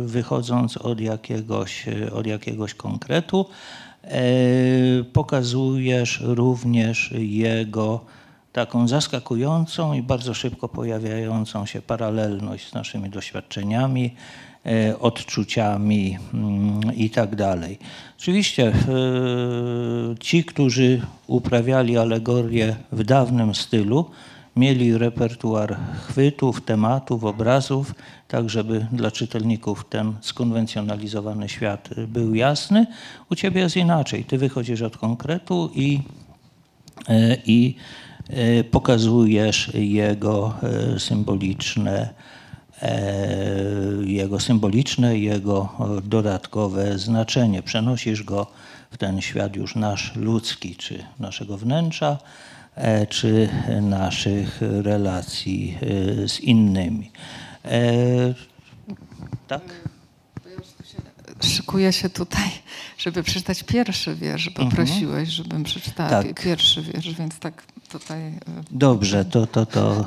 [0.07, 3.10] wychodząc od jakiegoś, od jakiegoś konkretu,
[4.03, 4.23] E,
[5.13, 8.05] pokazujesz również jego
[8.53, 14.15] taką zaskakującą i bardzo szybko pojawiającą się paralelność z naszymi doświadczeniami,
[14.65, 17.79] e, odczuciami mm, i tak dalej.
[18.17, 18.73] Oczywiście e,
[20.19, 24.05] ci, którzy uprawiali alegorię w dawnym stylu,
[24.55, 27.95] mieli repertuar chwytów, tematów, obrazów,
[28.27, 32.87] tak żeby dla czytelników ten skonwencjonalizowany świat był jasny.
[33.31, 34.23] U ciebie jest inaczej.
[34.23, 35.99] Ty wychodzisz od konkretu i,
[37.07, 37.75] e, i
[38.29, 42.09] e, pokazujesz jego e, symboliczne,
[44.05, 45.69] jego symboliczne, jego
[46.03, 47.63] dodatkowe znaczenie.
[47.63, 48.47] Przenosisz go
[48.91, 52.17] w ten świat już nasz ludzki, czy naszego wnętrza,
[53.09, 53.49] czy
[53.81, 57.11] naszych relacji e, z innymi.
[57.65, 57.81] E,
[59.47, 59.61] tak?
[61.41, 62.49] Szykuję się tutaj,
[62.97, 64.85] żeby przeczytać pierwszy wiersz, bo mhm.
[64.85, 66.41] prosiłeś, żebym przeczytała tak.
[66.43, 68.33] pierwszy wiersz, więc tak tutaj...
[68.71, 70.05] Dobrze, to, to, to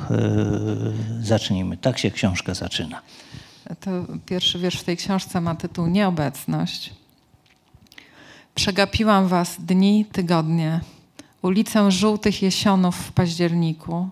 [1.21, 1.77] zacznijmy.
[1.77, 3.01] Tak się książka zaczyna.
[3.79, 3.91] To
[4.25, 6.93] pierwszy wiersz w tej książce ma tytuł Nieobecność.
[8.55, 10.79] Przegapiłam was dni, tygodnie,
[11.45, 14.09] ulicę żółtych jesionów w październiku.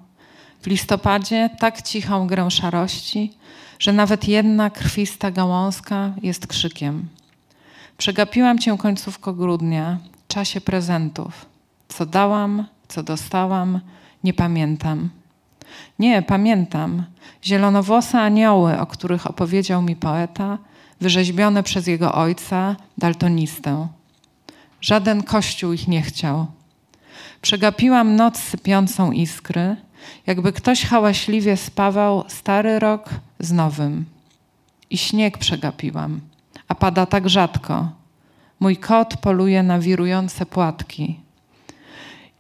[0.62, 3.34] W listopadzie tak cichą grę szarości,
[3.80, 7.08] że nawet jedna krwista gałązka jest krzykiem.
[7.98, 11.46] Przegapiłam cię końcówko grudnia, czasie prezentów.
[11.88, 13.80] Co dałam, co dostałam,
[14.24, 15.10] nie pamiętam.
[16.00, 17.04] Nie, pamiętam.
[17.44, 20.58] Zielonowłose anioły, o których opowiedział mi poeta,
[21.02, 23.88] wyrzeźbione przez jego ojca, daltonistę.
[24.82, 26.48] Żaden kościół ich nie chciał.
[27.42, 29.76] Przegapiłam noc sypiącą iskry,
[30.28, 33.10] jakby ktoś hałaśliwie spawał stary rok
[33.40, 34.06] z nowym.
[34.90, 36.22] I śnieg przegapiłam,
[36.68, 37.90] a pada tak rzadko.
[38.60, 41.20] Mój kot poluje na wirujące płatki.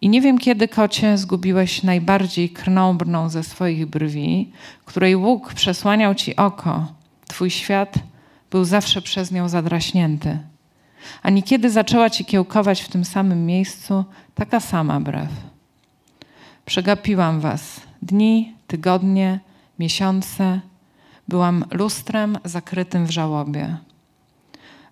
[0.01, 4.51] I nie wiem, kiedy kocie zgubiłeś najbardziej krnąbrną ze swoich brwi,
[4.85, 6.87] której łuk przesłaniał ci oko.
[7.27, 7.93] Twój świat
[8.51, 10.39] był zawsze przez nią zadraśnięty.
[11.23, 15.29] A niekiedy zaczęła ci kiełkować w tym samym miejscu taka sama brew.
[16.65, 19.39] Przegapiłam was dni, tygodnie,
[19.79, 20.59] miesiące.
[21.27, 23.77] Byłam lustrem zakrytym w żałobie.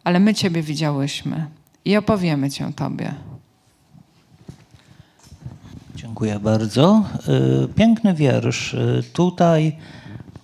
[0.04, 1.45] Ale my Ciebie widziałyśmy
[1.86, 3.13] i opowiemy Cię Tobie.
[5.95, 7.04] Dziękuję bardzo.
[7.65, 8.73] Y, piękny wiersz.
[8.73, 9.77] Y, tutaj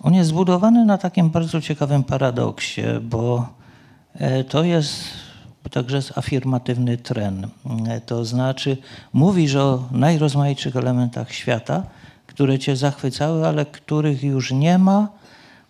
[0.02, 3.48] on jest zbudowany na takim bardzo ciekawym paradoksie, bo
[4.40, 5.04] y, to jest
[5.70, 7.48] także jest afirmatywny tren.
[8.06, 8.76] To znaczy
[9.12, 11.82] mówisz o najrozmaitszych elementach świata,
[12.26, 15.08] które cię zachwycały, ale których już nie ma.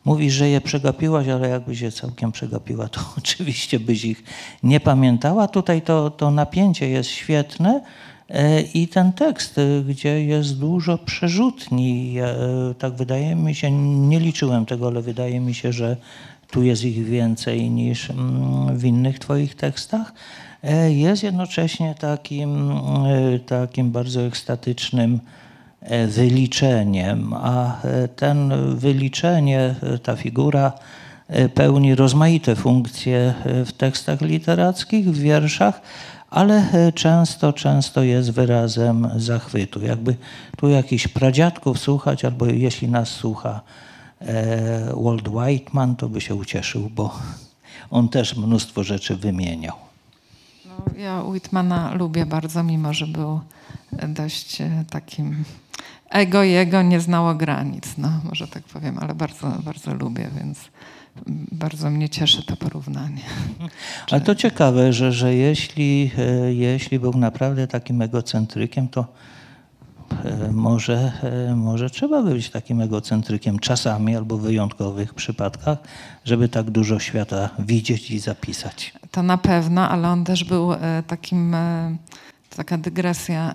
[0.05, 4.25] Mówisz, że je przegapiłaś, ale jakbyś je całkiem przegapiła, to oczywiście byś ich
[4.63, 5.49] nie pamiętała.
[5.49, 7.81] Tutaj to, to napięcie jest świetne,
[8.75, 12.17] I ten tekst, gdzie jest dużo przerzutni,
[12.79, 15.97] tak wydaje mi się, nie liczyłem tego, ale wydaje mi się, że
[16.51, 20.13] tu jest ich więcej niż mm, w innych Twoich tekstach,
[20.89, 22.73] jest jednocześnie takim,
[23.47, 25.21] takim bardzo ekstatycznym
[26.09, 27.81] wyliczeniem, a
[28.17, 30.73] ten wyliczenie, ta figura
[31.55, 33.35] pełni rozmaite funkcje
[33.67, 35.81] w tekstach literackich, w wierszach,
[36.31, 36.63] ale
[36.95, 39.83] często, często jest wyrazem zachwytu.
[39.83, 40.15] Jakby
[40.57, 43.61] tu jakichś pradziadków słuchać, albo jeśli nas słucha
[44.95, 47.19] Walt Whiteman, to by się ucieszył, bo
[47.91, 49.77] on też mnóstwo rzeczy wymieniał.
[50.67, 53.41] No, ja Whitmana lubię bardzo, mimo że był
[54.09, 54.59] dość
[54.91, 55.45] takim
[56.11, 60.59] ego jego nie znało granic, no może tak powiem, ale bardzo, bardzo lubię, więc
[61.53, 63.23] bardzo mnie cieszy to porównanie.
[64.11, 69.05] Ale to ciekawe, że, że jeśli, e, jeśli był naprawdę takim egocentrykiem, to e,
[70.53, 71.13] może,
[71.51, 75.79] e, może trzeba być takim egocentrykiem czasami albo w wyjątkowych przypadkach,
[76.25, 78.93] żeby tak dużo świata widzieć i zapisać.
[79.11, 80.71] To na pewno, ale on też był
[81.07, 81.57] takim,
[82.57, 83.55] taka dygresja,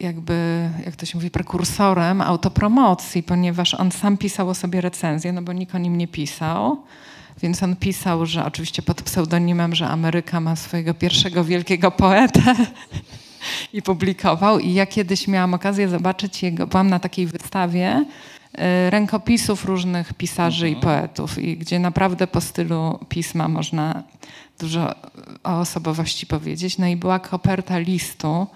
[0.00, 5.42] jakby, jak to się mówi, prekursorem autopromocji, ponieważ on sam pisał o sobie recenzję, no
[5.42, 6.82] bo nikt o nim nie pisał.
[7.42, 12.54] Więc on pisał, że oczywiście pod pseudonimem, że Ameryka ma swojego pierwszego wielkiego poetę
[13.72, 14.58] i publikował.
[14.58, 18.04] I ja kiedyś miałam okazję zobaczyć jego, byłam na takiej wystawie
[18.54, 21.00] y, rękopisów różnych pisarzy i mhm.
[21.00, 24.02] poetów, i gdzie naprawdę po stylu pisma można
[24.58, 24.94] dużo
[25.44, 26.78] o osobowości powiedzieć.
[26.78, 28.46] No i była koperta listu,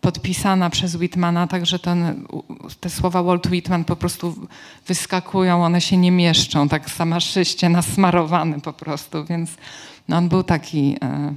[0.00, 2.26] podpisana przez Whitmana, także ten,
[2.80, 4.34] te słowa Walt Whitman po prostu
[4.86, 9.50] wyskakują, one się nie mieszczą, tak samaszyście nasmarowany po prostu, więc
[10.08, 11.34] no on był taki e,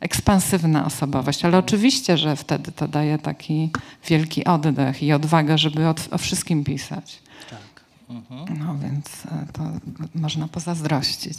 [0.00, 3.70] ekspansywna osobowość, ale oczywiście, że wtedy to daje taki
[4.08, 7.18] wielki oddech i odwagę, żeby o, o wszystkim pisać.
[7.50, 7.84] Tak.
[8.08, 8.58] Mhm.
[8.58, 9.62] No więc e, to
[10.14, 11.38] można pozazdrościć.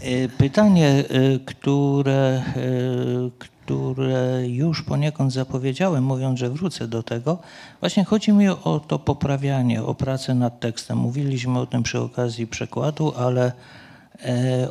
[0.00, 1.04] E, pytanie, e,
[1.38, 2.42] które,
[3.30, 7.38] które już poniekąd zapowiedziałem, mówiąc, że wrócę do tego.
[7.80, 10.98] Właśnie chodzi mi o to poprawianie, o pracę nad tekstem.
[10.98, 13.52] Mówiliśmy o tym przy okazji przekładu, ale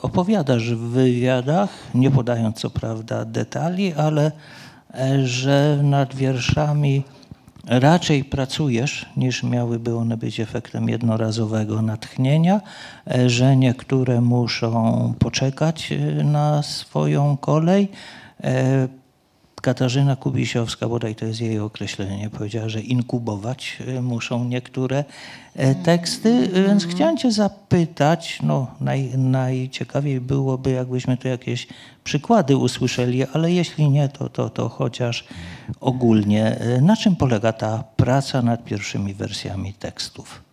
[0.02, 4.32] opowiadasz w wywiadach, nie podając co prawda detali, ale
[4.94, 7.04] e, że nad wierszami
[7.66, 12.62] raczej pracujesz, niż miałyby one być efektem jednorazowego natchnienia,
[13.08, 17.92] e, że niektóre muszą poczekać na swoją kolej,
[18.44, 18.88] E,
[19.62, 25.04] Katarzyna Kubisiowska, bodaj to jest jej określenie, powiedziała, że inkubować e, muszą niektóre
[25.56, 31.68] e, teksty, więc chciałem cię zapytać, no naj, najciekawiej byłoby, jakbyśmy tu jakieś
[32.04, 35.26] przykłady usłyszeli, ale jeśli nie, to, to, to chociaż
[35.80, 36.60] ogólnie.
[36.82, 40.47] Na czym polega ta praca nad pierwszymi wersjami tekstów?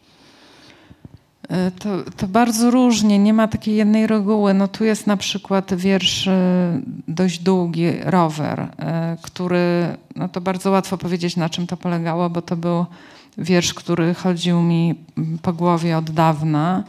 [1.48, 4.54] E, to, to, bardzo różnie, nie ma takiej jednej reguły.
[4.54, 10.70] No tu jest na przykład wiersz e, dość długi, rower, e, który, no to bardzo
[10.70, 12.86] łatwo powiedzieć na czym to polegało, bo to był
[13.38, 14.94] wiersz, który chodził mi
[15.42, 16.84] po głowie od dawna.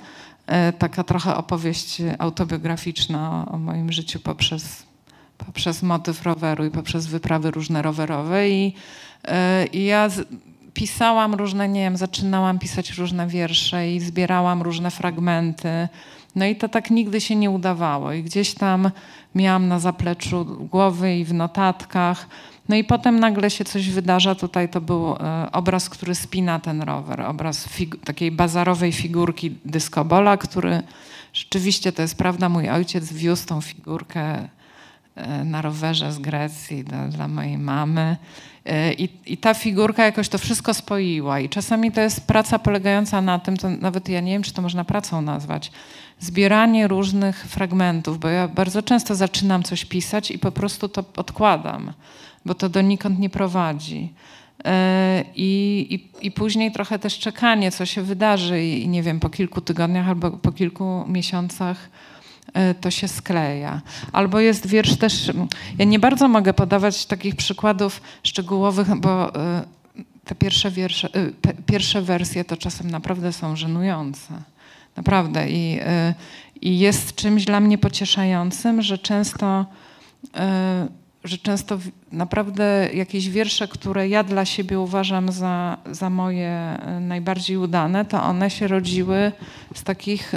[0.79, 4.83] Taka trochę opowieść autobiograficzna o moim życiu poprzez,
[5.37, 8.49] poprzez motyw roweru i poprzez wyprawy różne rowerowe.
[8.49, 8.73] I,
[9.73, 10.09] i ja
[10.75, 15.87] pisałam różne, nie wiem, zaczynałam pisać różne wiersze i zbierałam różne fragmenty.
[16.35, 18.13] No i to tak nigdy się nie udawało.
[18.13, 18.91] I gdzieś tam
[19.35, 22.27] miałam na zapleczu głowy i w notatkach.
[22.69, 24.35] No i potem nagle się coś wydarza.
[24.35, 27.21] Tutaj to był e, obraz, który spina ten rower.
[27.21, 27.69] Obraz
[28.05, 30.83] takiej bazarowej figurki dyskobola, który
[31.33, 34.49] rzeczywiście, to jest prawda, mój ojciec wiózł tą figurkę
[35.45, 38.17] na rowerze z Grecji dla, dla mojej mamy.
[38.65, 41.39] E, I, I, ta figurka jakoś to wszystko spoiła.
[41.39, 44.61] I czasami to jest praca polegająca na tym, to nawet ja nie wiem, czy to
[44.61, 45.71] można pracą nazwać,
[46.19, 51.93] zbieranie różnych fragmentów, bo ja bardzo często zaczynam coś pisać i po prostu to odkładam,
[52.45, 54.13] bo to donikąd nie prowadzi.
[54.65, 59.29] E, I, i, I, później trochę też czekanie, co się wydarzy, i nie wiem, po
[59.29, 62.14] kilku tygodniach albo po kilku miesiącach E,
[62.81, 63.81] to się skleja.
[64.11, 65.31] Albo jest wiersz też,
[65.77, 69.63] ja nie bardzo mogę podawać takich przykładów szczegółowych, bo e,
[70.25, 74.33] te pierwsze, wiersze, e, pierwsze wersje to czasem naprawdę są żenujące.
[74.95, 75.49] Naprawdę.
[75.49, 75.79] I,
[76.61, 79.65] I jest czymś dla mnie pocieszającym, że często,
[81.23, 81.79] że często
[82.11, 88.49] naprawdę jakieś wiersze, które ja dla siebie uważam za, za moje najbardziej udane, to one
[88.49, 89.31] się rodziły
[89.73, 90.35] z takich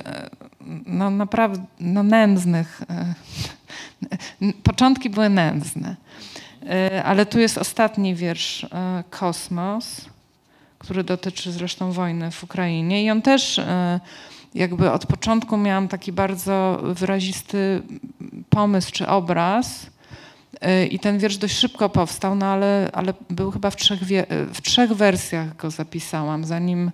[0.86, 2.82] no naprawdę no nędznych.
[2.90, 3.14] E,
[4.70, 5.96] początki były nędzne.
[7.04, 8.66] Ale tu jest ostatni wiersz,
[9.10, 10.04] Kosmos,
[10.78, 13.60] który dotyczy zresztą wojny w Ukrainie i on też
[14.54, 17.82] jakby od początku miałam taki bardzo wyrazisty
[18.50, 19.86] pomysł czy obraz,
[20.90, 24.92] i ten wiersz dość szybko powstał, no ale, ale był chyba w trzech, w trzech
[24.92, 26.90] wersjach go zapisałam, zanim,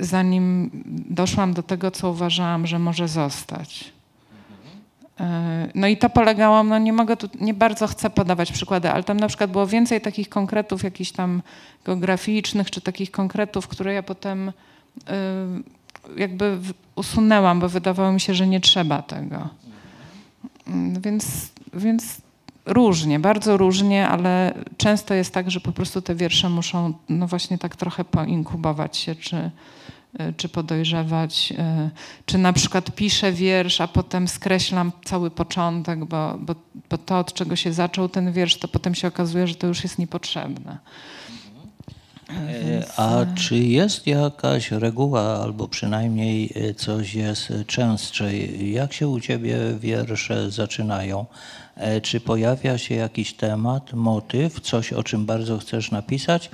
[0.00, 0.70] zanim
[1.10, 3.92] doszłam do tego, co uważałam, że może zostać.
[5.20, 5.24] Y,
[5.74, 9.20] no i to polegało, no nie mogę tu, nie bardzo chcę podawać przykłady, ale tam
[9.20, 11.42] na przykład było więcej takich konkretów jakichś tam
[11.84, 14.52] geograficznych, czy takich konkretów, które ja potem
[14.98, 16.58] Y, jakby
[16.94, 19.48] usunęłam, bo wydawało mi się, że nie trzeba tego.
[20.66, 22.20] Mm, więc, więc
[22.66, 27.58] różnie, bardzo różnie, ale często jest tak, że po prostu te wiersze muszą no właśnie
[27.58, 29.50] tak trochę poinkubować się, czy,
[30.36, 31.90] czy podojrzewać, y,
[32.26, 36.54] czy na przykład piszę wiersz, a potem skreślam cały początek, bo, bo,
[36.90, 39.82] bo to, od czego się zaczął ten wiersz, to potem się okazuje, że to już
[39.82, 40.78] jest niepotrzebne.
[42.30, 48.72] E, a czy jest jakaś reguła, albo przynajmniej e, coś jest częstszej?
[48.72, 51.26] Jak się u ciebie wiersze zaczynają?
[51.76, 56.50] E, czy pojawia się jakiś temat, motyw, coś o czym bardzo chcesz napisać?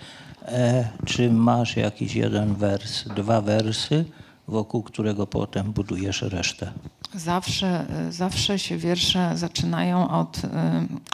[1.05, 4.05] Czy masz jakiś jeden wers, dwa wersy,
[4.49, 6.73] wokół którego potem budujesz resztę?
[7.15, 10.43] Zawsze, zawsze się wiersze zaczynają od,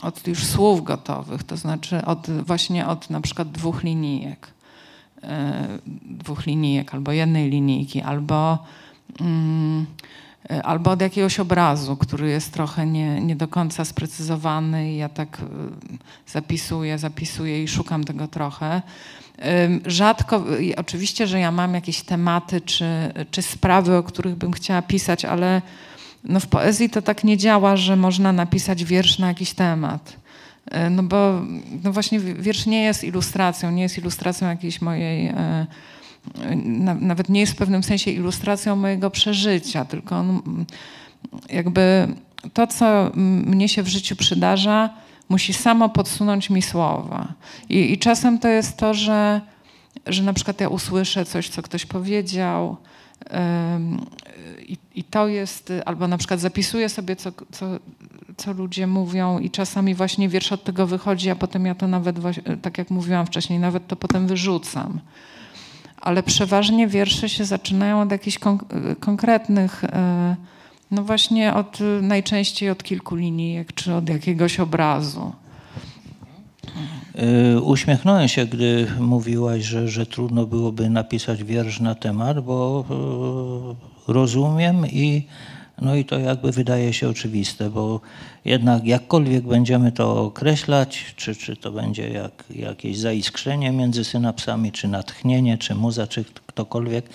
[0.02, 4.52] od już słów gotowych, to znaczy od, właśnie od na przykład dwóch linijek.
[5.24, 8.58] E, dwóch linijek, albo jednej linijki, albo,
[9.20, 9.86] mm,
[10.50, 15.08] e, albo od jakiegoś obrazu, który jest trochę nie, nie do końca sprecyzowany i ja
[15.08, 15.44] tak e,
[16.26, 18.82] zapisuję, zapisuję i szukam tego trochę.
[19.86, 20.44] Rzadko,
[20.76, 22.84] oczywiście, że ja mam jakieś tematy czy,
[23.30, 25.62] czy sprawy, o których bym chciała pisać, ale
[26.24, 30.16] no w poezji to tak nie działa, że można napisać wiersz na jakiś temat.
[30.70, 31.42] E, no bo
[31.84, 35.66] no właśnie wiersz nie jest ilustracją, nie jest ilustracją jakiejś mojej, e,
[37.00, 40.24] nawet nie jest w pewnym sensie ilustracją mojego przeżycia, tylko
[41.50, 42.08] jakby
[42.52, 44.90] to, co mnie się w życiu przydarza,
[45.32, 47.32] musi samo podsunąć mi słowa.
[47.68, 49.40] I, i czasem to jest to, że,
[50.06, 52.76] że na przykład ja usłyszę coś, co ktoś powiedział,
[54.68, 57.66] i, I, to jest, albo na przykład zapisuję sobie, co, co,
[58.36, 62.16] co ludzie mówią, i czasami właśnie wiersz od tego wychodzi, a potem ja to nawet,
[62.62, 65.00] tak jak mówiłam wcześniej, nawet to potem wyrzucam.
[66.00, 68.38] Ale przeważnie wiersze się zaczynają od jakichś
[69.00, 70.36] konkretnych, e,
[70.92, 75.32] no właśnie od najczęściej od kilku linijek, czy od jakiegoś obrazu.
[77.14, 82.84] E, uśmiechnąłem się, gdy mówiłaś, że, że trudno byłoby napisać wiersz na temat, bo
[84.08, 85.26] e, rozumiem i
[85.80, 88.00] no i to jakby wydaje się oczywiste, bo
[88.44, 94.88] jednak jakkolwiek będziemy to określać, czy, czy to będzie jak, jakieś zaiskrzenie między synapsami, czy
[94.88, 97.08] natchnienie, czy muza, czy ktokolwiek,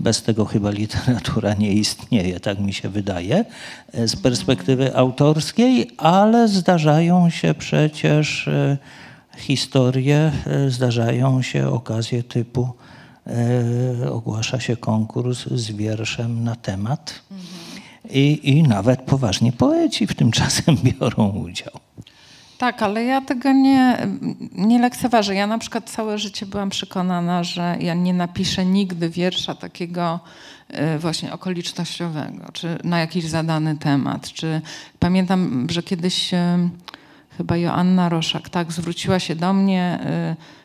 [0.00, 3.44] bez tego chyba literatura nie istnieje, tak mi się wydaje,
[3.92, 8.48] e, z perspektywy autorskiej, ale zdarzają się przecież
[9.36, 12.68] historie, e, zdarzają się okazje typu
[13.26, 17.22] e, ogłasza się konkurs z wierszem na temat
[18.14, 21.72] i, i nawet poważni poeci w tym czasem biorą udział.
[22.58, 24.06] Tak, ale ja tego nie,
[24.52, 25.34] nie lekceważę.
[25.34, 30.20] Ja na przykład całe życie byłam przekonana, że ja nie napiszę nigdy wiersza takiego
[30.68, 34.32] e, właśnie okolicznościowego, czy na jakiś zadany temat.
[34.32, 34.60] Czy
[34.98, 36.30] pamiętam, że kiedyś
[37.36, 39.98] chyba Joanna Roszak, tak, zwróciła się do mnie,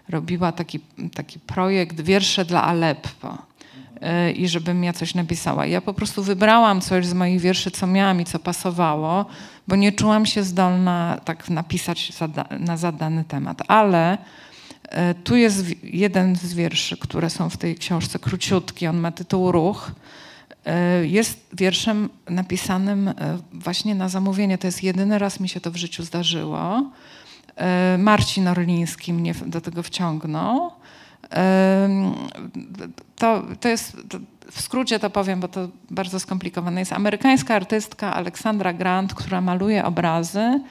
[0.08, 0.80] y, robiła taki,
[1.14, 3.49] taki projekt Wiersze dla Aleppo
[4.36, 5.66] i żebym ja coś napisała.
[5.66, 9.26] Ja po prostu wybrałam coś z moich wierszy, co miałam i co pasowało,
[9.68, 12.14] bo nie czułam się zdolna tak napisać
[12.60, 13.62] na zadany temat.
[13.68, 14.90] Ale y,
[15.24, 19.92] tu jest jeden z wierszy, które są w tej książce króciutki, on ma tytuł Ruch.
[20.66, 23.14] E, jest wierszem napisanym e,
[23.54, 24.58] właśnie na zamówienie.
[24.58, 26.92] To jest jedyny raz mi się to w życiu zdarzyło.
[27.56, 30.72] E, Marcin Orliński mnie do tego wciągnął.
[33.16, 33.98] To, to jest,
[34.52, 36.82] w skrócie to powiem, bo to bardzo skomplikowane.
[36.82, 40.62] Jest amerykańska artystka Aleksandra Grant, która maluje obrazy,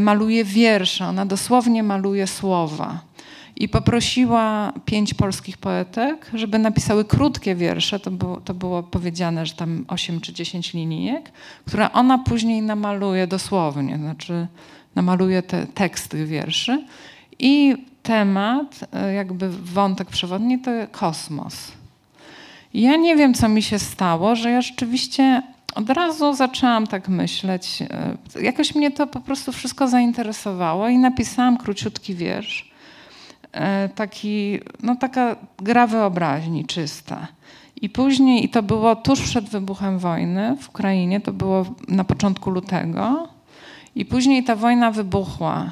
[0.00, 1.06] maluje wiersze.
[1.06, 3.00] Ona dosłownie maluje słowa
[3.56, 9.54] i poprosiła pięć polskich poetek, żeby napisały krótkie wiersze, to było, to było powiedziane, że
[9.54, 11.32] tam 8 czy 10 linijek,
[11.66, 14.46] które ona później namaluje dosłownie, znaczy
[14.94, 16.84] namaluje te teksty wierszy
[17.38, 17.76] i
[18.06, 21.72] temat, e, jakby wątek przewodni to kosmos.
[22.74, 25.42] Ja nie wiem, co mi się stało, że ja rzeczywiście
[25.74, 27.82] od razu zaczęłam tak myśleć.
[27.82, 32.70] E, jakoś mnie to po prostu wszystko zainteresowało i napisałam króciutki wiersz.
[33.52, 37.26] E, taki, no taka gra wyobraźni czysta.
[37.82, 42.50] I później, i to było tuż przed wybuchem wojny w Ukrainie, to było na początku
[42.50, 43.28] lutego,
[43.96, 45.70] i później ta wojna wybuchła.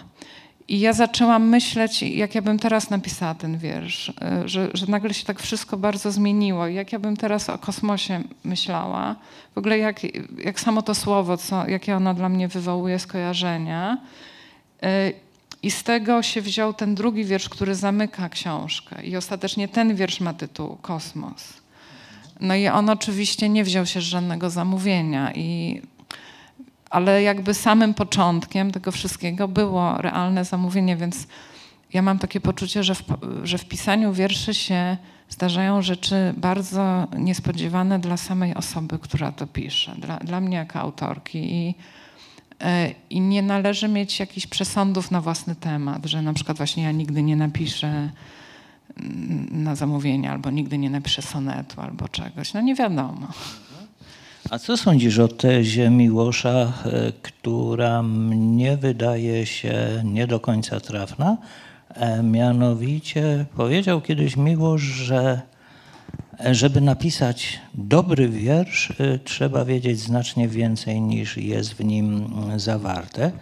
[0.69, 5.15] I ja zaczęłam myśleć, jak ja bym teraz napisała ten wiersz, e, że, że nagle
[5.15, 6.67] się tak wszystko bardzo zmieniło.
[6.67, 9.17] Jak ja bym teraz o kosmosie myślała,
[9.55, 10.01] w ogóle jak,
[10.45, 13.99] jak samo to słowo, co, jakie ono dla mnie wywołuje skojarzenia.
[14.83, 15.13] E,
[15.63, 19.03] I z tego się wziął ten drugi wiersz, który zamyka książkę.
[19.03, 21.53] I ostatecznie ten wiersz ma tytuł Kosmos.
[22.41, 25.33] No i on oczywiście nie wziął się z żadnego zamówienia.
[25.35, 25.83] I
[26.95, 31.27] ale jakby samym początkiem tego wszystkiego było realne zamówienie, więc
[31.93, 33.03] ja mam takie poczucie, że w,
[33.43, 34.97] że w pisaniu wierszy się
[35.29, 41.39] zdarzają rzeczy bardzo niespodziewane dla samej osoby, która to pisze, dla, dla mnie jako autorki.
[41.39, 41.75] I,
[42.61, 46.93] e, I nie należy mieć jakichś przesądów na własny temat, że na przykład właśnie ja
[46.93, 48.11] nigdy nie napiszę
[49.51, 52.55] na zamówienie, albo nigdy nie napiszę sonetu, albo czegoś.
[52.55, 53.29] No nie wiadomo.
[54.51, 61.37] A co sądzisz o tezie Miłosza, e, która mnie wydaje się nie do końca trafna?
[61.95, 65.43] E, mianowicie powiedział kiedyś Miłosz, że
[66.45, 68.93] e, żeby napisać dobry wiersz,
[69.25, 72.27] trzeba wiedzieć znacznie więcej niż jest w nim
[72.57, 73.33] zawarte.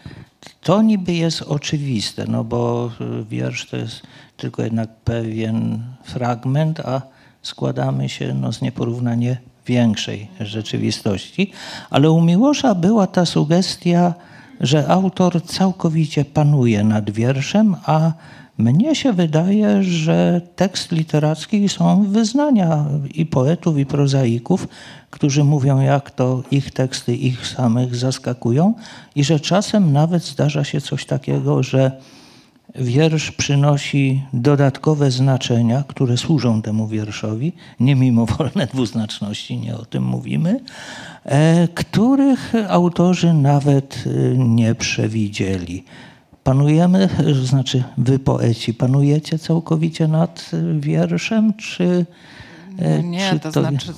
[0.60, 2.90] To niby jest oczywiste, no bo
[3.30, 4.02] wiersz to jest
[4.36, 7.02] tylko jednak pewien fragment, a
[7.42, 11.52] składamy się no, z nieporównanie większej rzeczywistości,
[11.90, 14.14] ale u Miłosza była ta sugestia,
[14.60, 18.12] że autor całkowicie panuje nad wierszem, a
[18.58, 22.84] mnie się wydaje, że tekst literacki są wyznania
[23.14, 24.68] i poetów, i prozaików,
[25.10, 28.74] którzy mówią, jak to ich teksty ich samych zaskakują,
[29.16, 31.92] i że czasem nawet zdarza się coś takiego, że
[32.74, 40.60] wiersz przynosi dodatkowe znaczenia, które służą temu wierszowi, nie mimowolne dwuznaczności, nie o tym mówimy,
[41.24, 45.84] e, których autorzy nawet e, nie przewidzieli.
[46.44, 47.08] Panujemy,
[47.44, 50.50] znaczy wy poeci, panujecie całkowicie nad
[50.80, 52.06] wierszem, czy...
[52.78, 53.92] E, nie, czy to, to znaczy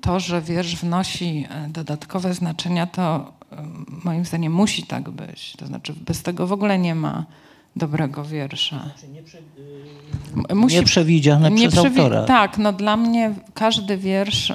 [0.00, 3.32] to, że wiersz wnosi dodatkowe znaczenia, to
[4.04, 5.56] moim zdaniem musi tak być.
[5.58, 7.26] To znaczy bez tego w ogóle nie ma
[7.76, 8.90] dobrego wiersza.
[10.54, 12.24] Musi, nie przewidziane nie przez autora.
[12.24, 14.54] Tak, no dla mnie każdy wiersz, yy,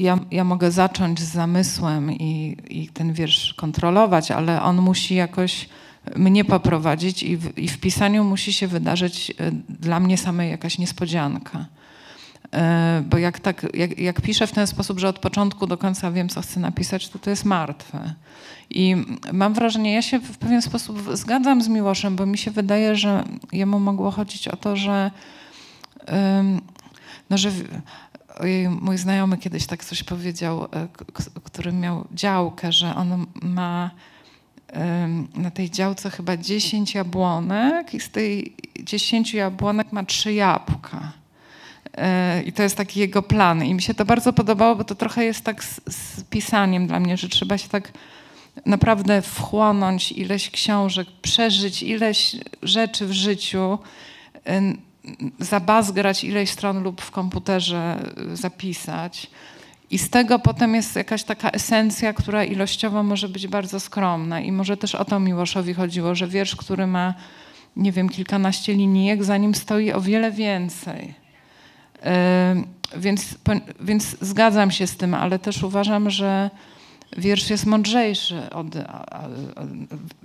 [0.00, 5.68] ja, ja mogę zacząć z zamysłem i, i ten wiersz kontrolować, ale on musi jakoś
[6.16, 9.34] mnie poprowadzić i w, i w pisaniu musi się wydarzyć yy,
[9.68, 11.66] dla mnie samej jakaś niespodzianka.
[12.54, 16.10] E, bo jak, tak, jak, jak piszę w ten sposób, że od początku do końca
[16.10, 18.14] wiem, co chcę napisać, to to jest martwe.
[18.70, 18.96] I
[19.32, 23.24] mam wrażenie, ja się w pewien sposób zgadzam z Miłoszem, bo mi się wydaje, że
[23.52, 25.10] jemu mogło chodzić o to, że,
[27.30, 27.50] no, że
[28.38, 30.88] ojej, mój znajomy kiedyś tak coś powiedział, e,
[31.44, 33.90] który miał działkę, że on ma
[35.34, 41.12] na tej działce chyba 10 jabłonek i z tej 10 jabłonek ma trzy jabłka.
[41.96, 43.64] E, I to jest taki jego plan.
[43.64, 47.00] I mi się to bardzo podobało, bo to trochę jest tak z, z pisaniem dla
[47.00, 47.92] mnie, że trzeba się tak
[48.66, 53.78] naprawdę wchłonąć ileś książek, przeżyć ileś rzeczy w życiu,
[55.38, 57.98] zabazgrać ileś stron lub w komputerze
[58.32, 59.30] y, zapisać.
[59.90, 64.40] I z tego potem jest jakaś taka esencja, która ilościowo może być bardzo skromna.
[64.40, 67.14] I może też o to Miłoszowi chodziło, że wiersz, który ma,
[67.76, 71.14] nie wiem, kilkanaście linijek, za nim stoi o wiele więcej.
[72.96, 73.38] Więc,
[73.80, 76.50] więc zgadzam się z tym, ale też uważam, że
[77.16, 78.66] wiersz jest mądrzejszy od,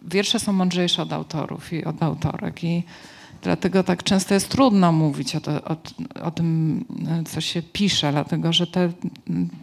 [0.08, 2.84] wiersze są mądrzejsze od autorów i od autorek i
[3.42, 5.76] dlatego tak często jest trudno mówić o, to, o,
[6.24, 6.86] o tym,
[7.28, 8.92] co się pisze, dlatego że te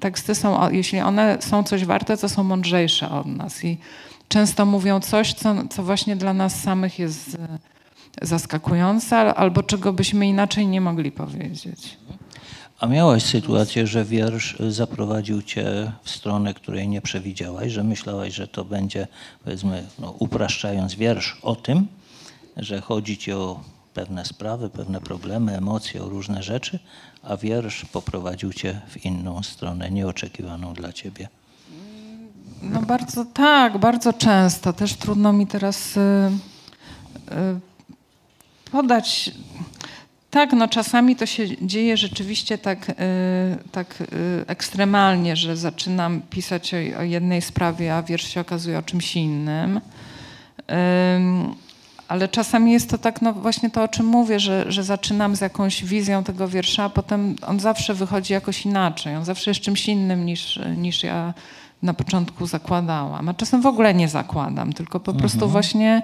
[0.01, 3.79] teksty są, jeśli one są coś warte, to są mądrzejsze od nas i
[4.29, 7.39] często mówią coś, co, co właśnie dla nas samych jest
[8.23, 11.99] zaskakujące albo czego byśmy inaczej nie mogli powiedzieć.
[12.83, 18.49] A miałaś sytuację, że wiersz zaprowadził cię w stronę, której nie przewidziałaś, że myślałaś, że
[18.49, 19.07] to będzie,
[19.45, 21.87] powiedzmy, no, upraszczając wiersz o tym,
[22.57, 23.61] że chodzi ci o
[23.95, 26.79] pewne sprawy, pewne problemy, emocje, o różne rzeczy,
[27.23, 31.29] a wiersz poprowadził cię w inną stronę, nieoczekiwaną dla ciebie.
[32.63, 34.73] No bardzo tak, bardzo często.
[34.73, 36.01] Też trudno mi teraz y,
[37.31, 39.31] y, podać
[40.33, 42.95] Tak, no czasami to się dzieje rzeczywiście tak, y,
[43.73, 44.07] tak y,
[44.47, 49.81] ekstremalnie, że zaczynam pisać o, o, jednej sprawie, a wiersz się okazuje o czymś innym.
[52.09, 55.41] Ale czasami jest to tak, no właśnie to, o czym mówię, że, że zaczynam z
[55.41, 59.17] jakąś wizją tego wiersza, a potem on zawsze wychodzi jakoś inaczej.
[59.17, 61.35] On zawsze jest czymś innym niż, niż ja
[61.83, 63.29] na początku zakładałam.
[63.29, 65.53] A czasem w ogóle nie zakładam, tylko po prostu mhm.
[65.53, 66.03] właśnie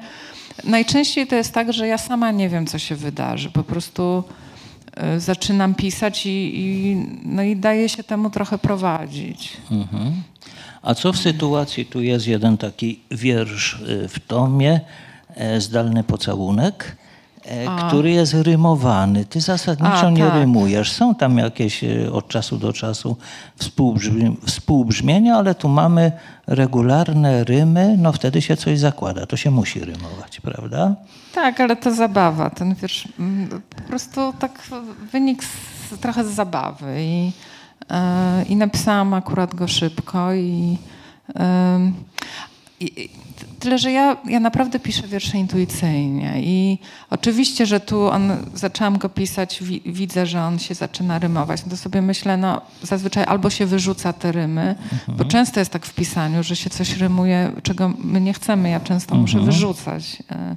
[0.64, 3.50] najczęściej to jest tak, że ja sama nie wiem, co się wydarzy.
[3.50, 4.24] Po prostu
[5.16, 9.56] y, zaczynam pisać i, i, no i daje się temu trochę prowadzić.
[9.70, 10.22] Mhm.
[10.82, 14.80] A co w sytuacji, tu jest jeden taki wiersz y, w tomie,
[15.34, 17.07] e, zdalny pocałunek, e,
[17.68, 17.88] A.
[17.88, 19.24] który jest rymowany.
[19.24, 20.34] Ty zasadniczo A, nie tak.
[20.34, 20.92] rymujesz.
[20.92, 23.16] Są tam jakieś e, od czasu do czasu
[24.46, 26.12] współbrzmienia, ale tu mamy
[26.46, 29.26] regularne rymy, no wtedy się coś zakłada.
[29.26, 30.94] To się musi rymować, prawda?
[31.34, 32.50] Tak, ale to zabawa.
[32.50, 34.62] Ten wiersz mm, po prostu tak
[35.12, 37.32] wynik z, trochę z zabawy i,
[38.48, 40.78] i napisałam akurat go szybko i,
[42.80, 43.08] i
[43.58, 46.78] Tyle, że ja, ja naprawdę piszę wiersze intuicyjnie i
[47.10, 51.64] oczywiście, że tu on, zaczęłam go pisać, wi, widzę, że on się zaczyna rymować.
[51.64, 55.18] No to sobie myślę, no zazwyczaj albo się wyrzuca te rymy, mhm.
[55.18, 58.70] bo często jest tak w pisaniu, że się coś rymuje, czego my nie chcemy.
[58.70, 59.20] Ja często mhm.
[59.20, 60.56] muszę wyrzucać e,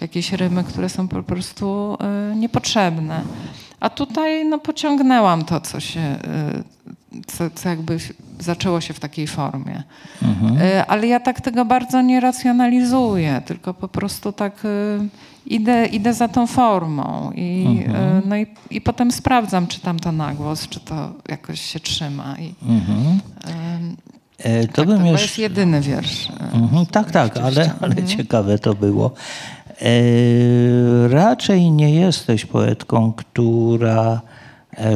[0.00, 3.22] jakieś rymy, które są po prostu e, niepotrzebne.
[3.80, 6.18] A tutaj no, pociągnęłam to, co się, e,
[7.26, 7.98] co, co jakby
[8.40, 9.82] zaczęło się w takiej formie.
[10.22, 10.58] Mhm.
[10.62, 14.68] E, ale ja tak tego bardzo nie racjonalizuję, tylko po prostu tak e,
[15.46, 18.22] idę, idę za tą formą i, e, mhm.
[18.26, 22.36] no i, i potem sprawdzam, czy tam to nagłos, czy to jakoś się trzyma.
[22.38, 23.20] I, mhm.
[24.38, 25.22] E, to, tak, to jeszcze...
[25.22, 26.28] jest jedyny wiersz.
[26.52, 28.06] Mhm, tak, tak, ale, ale mhm.
[28.06, 29.10] ciekawe to było.
[29.80, 34.33] E, raczej nie jesteś poetką, która E,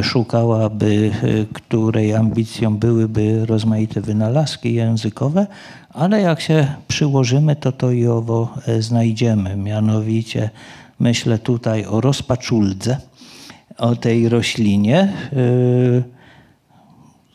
[0.03, 5.47] szukałaby, e, której ambicją byłyby rozmaite wynalazki językowe,
[5.91, 9.57] ale jak się przyłożymy, to to i owo e, znajdziemy.
[9.57, 10.51] Mianowicie
[11.01, 12.97] myślę tutaj o rozpaczuldze,
[13.79, 15.13] o tej roślinie.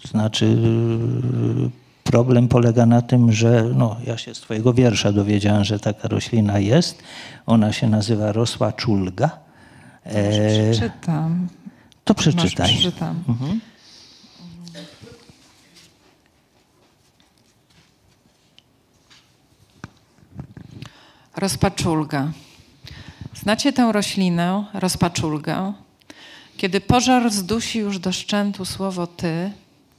[0.09, 0.57] Znaczy
[2.03, 6.59] problem polega na tym, że no, ja się z twojego wiersza dowiedziałem, że taka roślina
[6.59, 7.03] jest.
[7.45, 9.29] Ona się nazywa rosła czulga.
[10.05, 11.47] Przeczytam.
[12.03, 12.67] To przeczytaj.
[12.67, 13.23] Masz, przeczytam.
[13.27, 13.59] Mhm.
[21.35, 22.31] Rozpaczulga.
[23.35, 25.73] Znacie tę roślinę, rozpaczulgę?
[26.57, 29.51] Kiedy pożar zdusi już do szczętu słowo Ty,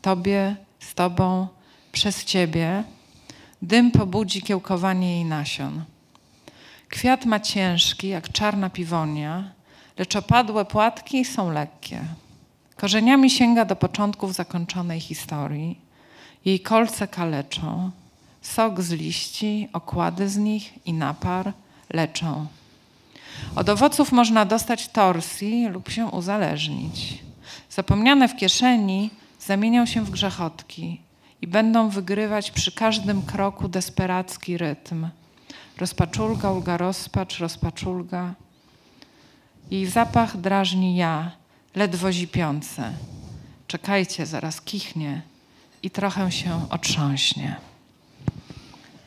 [0.03, 1.49] Tobie, z Tobą,
[1.93, 2.85] przez Ciebie,
[3.63, 5.85] dym pobudzi kiełkowanie jej nasion.
[6.89, 9.51] Kwiat ma ciężki, jak czarna piwonia,
[9.99, 12.01] lecz opadłe płatki są lekkie.
[12.77, 15.79] Korzeniami sięga do początków zakończonej historii.
[16.45, 17.91] Jej kolce kaleczą,
[18.43, 21.53] sok z liści, okłady z nich i napar
[21.91, 22.47] leczą.
[23.57, 27.19] Od owoców można dostać torsji lub się uzależnić.
[27.71, 31.01] Zapomniane w kieszeni zamienią się w grzechotki
[31.43, 35.09] i będą wygrywać przy każdym kroku desperacki rytm.
[35.79, 38.35] Rozpaczulga, ulga, rozpacz, rozpaczulga,
[39.71, 41.31] jej zapach drażni ja,
[41.75, 42.93] ledwo zipiące.
[43.67, 45.23] Czekajcie, zaraz kichnie
[45.83, 47.57] i trochę się otrząśnie.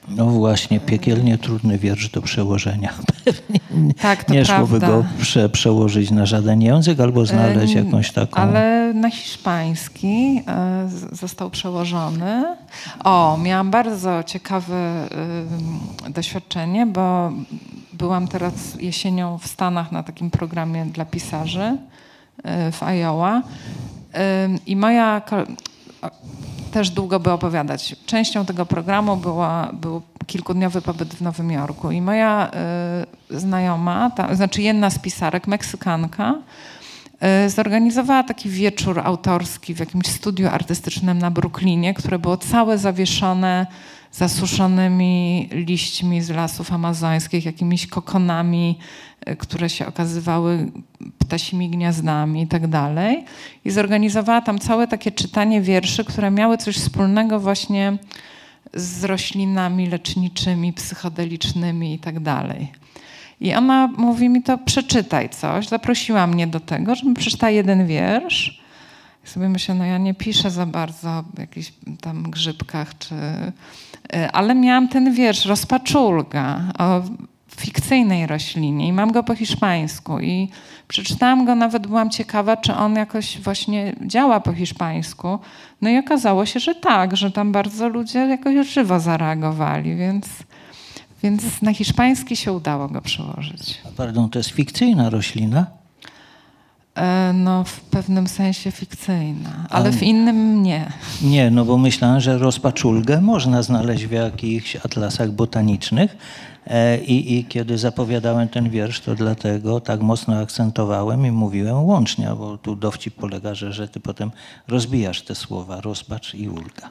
[0.08, 2.94] No właśnie, piekielnie trudny wiersz do przełożenia.
[3.26, 8.42] Pewnie tak, to nie szłoby go prze, przełożyć na żaden język albo znaleźć jakąś taką.
[8.42, 12.44] Ale na hiszpański e, został przełożony.
[13.04, 15.10] O, miałam bardzo ciekawe
[16.10, 17.32] doświadczenie, bo
[17.98, 21.78] byłam teraz jesienią w Stanach na takim programie dla pisarzy
[22.44, 23.42] e, w Iowa.
[24.66, 25.22] I moja
[26.72, 27.96] też długo by opowiadać.
[28.06, 32.52] Częścią tego programu była, był kilkudniowy pobyt w Nowym Jorku i moja
[33.32, 36.36] y, znajoma, ta, znaczy jedna z pisarek, Meksykanka,
[37.48, 43.68] zorganizowała taki wieczór autorski w jakimś studiu artystycznym na Brooklynie, które było całe zawieszone
[44.12, 48.80] zasuszonymi liśćmi z lasów amazońskich, jakimiś kokonami,
[49.26, 50.72] e, które się okazywały
[51.20, 53.26] ptasimi gniazdami i tak dalej.
[53.66, 57.98] I zorganizowała tam całe takie czytanie wierszy, które miały coś wspólnego właśnie
[58.74, 62.72] z roślinami leczniczymi, psychodelicznymi i tak dalej.
[63.42, 65.68] I ona mówi mi to, przeczytaj coś.
[65.68, 68.62] Zaprosiła mnie do tego, żebym przeczytała jeden wiersz.
[69.26, 73.16] I sobie myślę, no ja nie piszę za bardzo o jakichś tam grzybkach czy
[74.34, 77.02] ale miałam ten wiersz, rozpaczulga, o
[77.58, 80.50] fikcyjnej roślinie i mam go po hiszpańsku i
[80.88, 85.40] przeczytałam go, nawet byłam ciekawa, czy on jakoś właśnie działa po hiszpańsku.
[85.82, 90.28] No i okazało się, że tak, że tam bardzo ludzie jakoś żywo zareagowali, więc,
[91.24, 93.82] więc na hiszpański się udało go przełożyć.
[93.86, 95.77] A pardon, to jest fikcyjna roślina?
[96.98, 100.92] E, no, w pewnym sensie fikcyjna, ale w innym nie.
[101.22, 106.18] Nie, no bo myślałem, że rozpaczulgę można znaleźć w jakichś atlasach botanicznych.
[106.68, 112.30] E, I, I kiedy zapowiadałem ten wiersz, to dlatego tak mocno akcentowałem i mówiłem łącznie,
[112.38, 114.32] bo tu dowcip polega, że, że ty potem
[114.68, 116.90] rozbijasz te słowa rozpacz i ulga.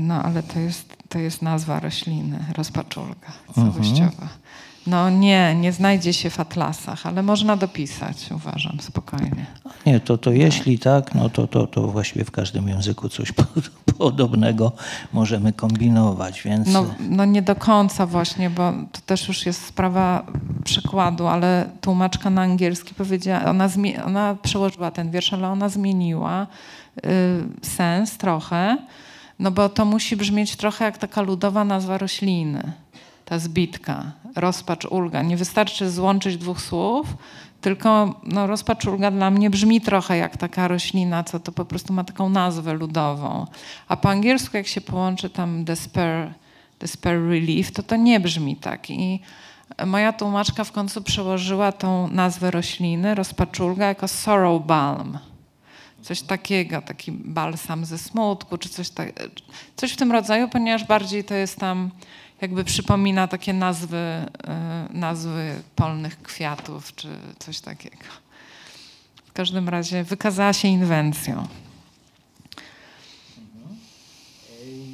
[0.00, 4.04] No, ale to jest, to jest nazwa rośliny, rozpaczulka całościowa.
[4.04, 4.28] Mhm.
[4.86, 9.46] No nie, nie znajdzie się w atlasach, ale można dopisać, uważam, spokojnie.
[9.86, 13.32] Nie, to, to jeśli tak, no to, to, to właściwie w każdym języku coś
[13.98, 14.72] podobnego
[15.12, 16.68] możemy kombinować, więc...
[16.68, 20.26] No, no nie do końca właśnie, bo to też już jest sprawa
[20.64, 23.68] przykładu, ale tłumaczka na angielski powiedziała, ona,
[24.04, 26.46] ona przełożyła ten wiersz, ale ona zmieniła
[26.96, 27.08] y,
[27.62, 28.76] sens trochę,
[29.38, 32.72] no bo to musi brzmieć trochę jak taka ludowa nazwa rośliny
[33.30, 35.22] ta zbitka, rozpacz, ulga.
[35.22, 37.06] Nie wystarczy złączyć dwóch słów,
[37.60, 41.92] tylko no, rozpacz, ulga dla mnie brzmi trochę jak taka roślina, co to po prostu
[41.92, 43.46] ma taką nazwę ludową.
[43.88, 46.34] A po angielsku jak się połączy tam despair,
[46.80, 48.90] despair relief, to to nie brzmi tak.
[48.90, 49.20] I
[49.86, 55.18] moja tłumaczka w końcu przełożyła tą nazwę rośliny, rozpaczulga, jako sorrow balm.
[56.02, 59.12] Coś takiego, taki balsam ze smutku, czy coś, tak,
[59.76, 61.90] coś w tym rodzaju, ponieważ bardziej to jest tam
[62.40, 64.28] jakby przypomina takie nazwy, e,
[64.90, 68.04] nazwy polnych kwiatów czy coś takiego.
[69.26, 71.46] W każdym razie wykazała się inwencją.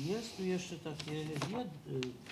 [0.09, 1.13] Jest tu jeszcze takie,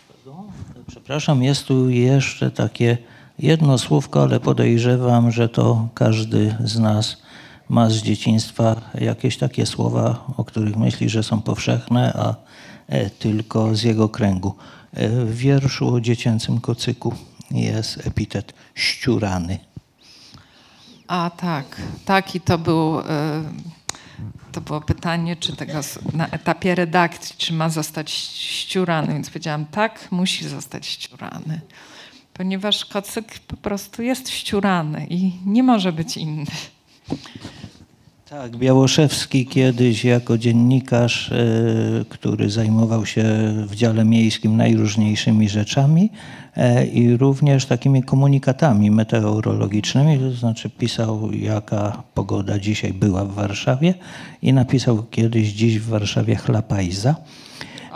[0.09, 0.53] pardon,
[0.87, 2.99] przepraszam, jest tu jeszcze takie
[3.39, 7.23] jedno słówko, ale podejrzewam, że to każdy z nas
[7.69, 12.35] ma z dzieciństwa jakieś takie słowa, o których myśli, że są powszechne, a
[12.89, 14.55] e, tylko z jego kręgu.
[15.27, 17.15] W wierszu o dziecięcym kocyku
[17.51, 19.59] jest epitet ściurany.
[21.09, 23.05] A tak, tak i to był, e,
[24.53, 25.73] to było pytanie, czy tego
[26.13, 31.61] na etapie redakcji, czy ma zostać ściurany, więc powiedziałam tak, musi zostać ściurany.
[32.35, 36.47] Ponieważ kocyk po prostu jest ściurany i nie może być inny.
[38.43, 41.37] Tak, Białoszewski kiedyś jako dziennikarz, e,
[42.09, 43.25] który zajmował się
[43.67, 46.11] w dziale miejskim najróżniejszymi rzeczami
[46.57, 53.95] e, i również takimi komunikatami meteorologicznymi, to znaczy pisał jaka pogoda dzisiaj była w Warszawie
[54.43, 57.15] i napisał kiedyś dziś w Warszawie chlapajza.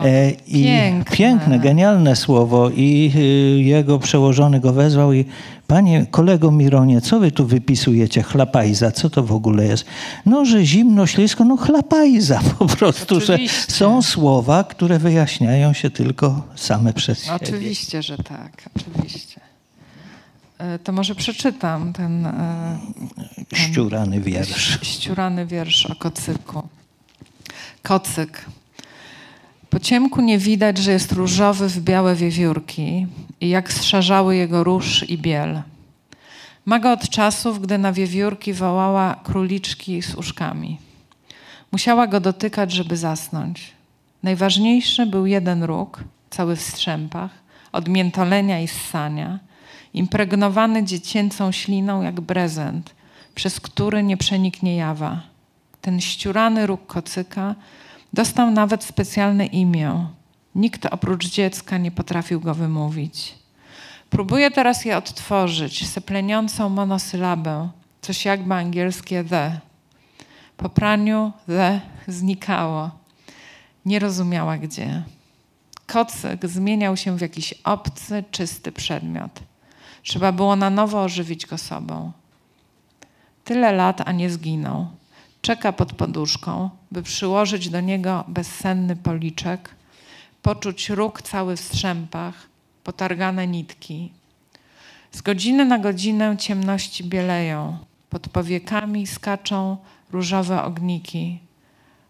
[0.04, 1.16] E, I piękne.
[1.16, 2.70] piękne, genialne słowo.
[2.70, 3.12] I
[3.58, 5.24] jego przełożony go wezwał i
[5.68, 8.22] panie kolego Mironie, co wy tu wypisujecie?
[8.22, 9.84] Chlapajza, co to w ogóle jest?
[10.26, 13.60] No, że zimno, ślisko, no chlapajza po prostu, Oczywiście.
[13.68, 17.36] że są słowa, które wyjaśniają się tylko same przez siebie.
[17.42, 19.40] Oczywiście, że tak, oczywiście.
[20.58, 22.78] E, to może przeczytam ten, e,
[23.48, 24.78] ten ściurany wiersz.
[24.82, 26.68] Ściurany wiersz o kocyku.
[27.82, 28.44] Kocyk.
[29.70, 33.06] Po ciemku nie widać, że jest różowy w białe wiewiórki
[33.40, 35.62] i jak zszarzały jego róż i biel.
[36.66, 40.78] Ma go od czasów, gdy na wiewiórki wołała króliczki z uszkami.
[41.72, 43.72] Musiała go dotykać, żeby zasnąć.
[44.22, 47.30] Najważniejszy był jeden róg, cały w strzępach,
[47.72, 49.38] od miętolenia i ssania,
[49.94, 52.94] impregnowany dziecięcą śliną jak prezent,
[53.34, 55.20] przez który nie przeniknie jawa.
[55.80, 57.54] Ten ściurany róg kocyka
[58.12, 60.06] Dostał nawet specjalne imię.
[60.54, 63.34] Nikt oprócz dziecka nie potrafił go wymówić.
[64.10, 67.68] Próbuję teraz je odtworzyć, sepleniącą monosylabę,
[68.00, 69.60] coś jakby angielskie the.
[70.56, 72.90] Po praniu the znikało.
[73.84, 75.02] Nie rozumiała gdzie.
[75.86, 79.40] Kocyk zmieniał się w jakiś obcy, czysty przedmiot.
[80.02, 82.12] Trzeba było na nowo ożywić go sobą.
[83.44, 84.86] Tyle lat, a nie zginął
[85.42, 89.74] czeka pod poduszką, by przyłożyć do niego bezsenny policzek,
[90.42, 92.48] poczuć róg cały w strzępach,
[92.84, 94.12] potargane nitki.
[95.12, 97.78] Z godziny na godzinę ciemności bieleją,
[98.10, 99.76] pod powiekami skaczą
[100.12, 101.38] różowe ogniki.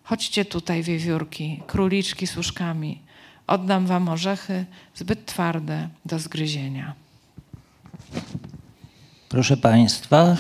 [0.05, 2.99] Chodźcie tutaj, wiewiórki, króliczki z.
[3.47, 4.65] Oddam wam orzechy
[4.95, 6.95] zbyt twarde do zgryzienia.
[9.29, 10.37] Proszę Państwa,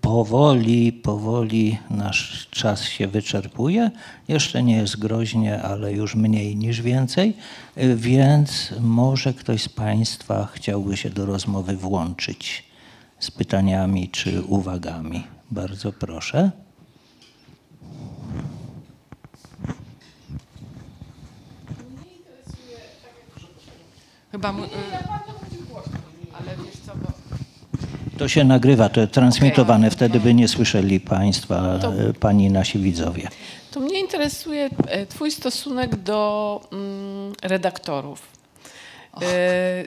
[0.00, 3.90] po powoli, powoli nasz czas się wyczerpuje.
[4.28, 7.36] Jeszcze nie jest groźnie, ale już mniej niż więcej,
[7.96, 12.64] więc może ktoś z Państwa chciałby się do rozmowy włączyć
[13.18, 15.26] z pytaniami czy uwagami.
[15.50, 16.50] Bardzo proszę.
[24.32, 24.50] Chyba.
[24.50, 24.54] y,
[26.32, 27.22] ale wiesz co, bo.
[28.22, 33.28] To się nagrywa, to transmitowane, wtedy by nie słyszeli Państwa, e, Pani nasi widzowie.
[33.70, 38.22] To mnie interesuje e, Twój stosunek do mm, redaktorów.
[39.22, 39.84] E,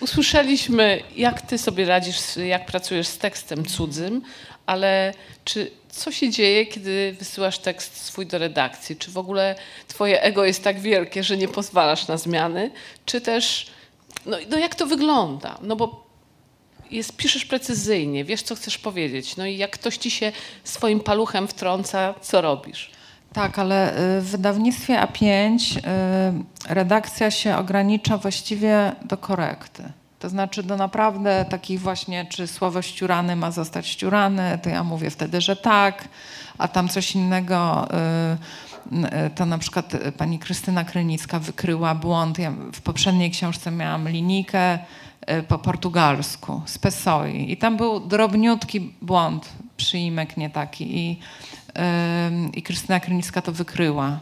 [0.00, 4.22] usłyszeliśmy, jak Ty sobie radzisz, jak pracujesz z tekstem cudzym,
[4.66, 8.96] ale czy co się dzieje, kiedy wysyłasz tekst swój do redakcji?
[8.96, 9.54] Czy w ogóle
[9.88, 12.70] Twoje ego jest tak wielkie, że nie pozwalasz na zmiany?
[13.06, 13.66] Czy też,
[14.26, 15.58] no, no jak to wygląda?
[15.62, 16.03] No bo
[16.90, 19.36] jest, piszesz precyzyjnie, wiesz, co chcesz powiedzieć.
[19.36, 20.32] No i jak ktoś ci się
[20.64, 22.90] swoim paluchem wtrąca, co robisz?
[23.34, 25.82] Tak, ale y, w wydawnictwie A5 y,
[26.68, 29.82] redakcja się ogranicza właściwie do korekty.
[30.18, 35.10] To znaczy do naprawdę takich właśnie, czy słowo ściurany ma zostać ściurane, to ja mówię
[35.10, 36.08] wtedy, że tak,
[36.58, 37.88] a tam coś innego,
[38.92, 42.38] y, to na przykład pani Krystyna Krynicka wykryła błąd.
[42.38, 44.78] Ja w poprzedniej książce miałam linijkę
[45.48, 51.18] po portugalsku z Pesoi i tam był drobniutki błąd, przyimek nie taki i,
[52.54, 54.20] i Krystyna Krynicka to wykryła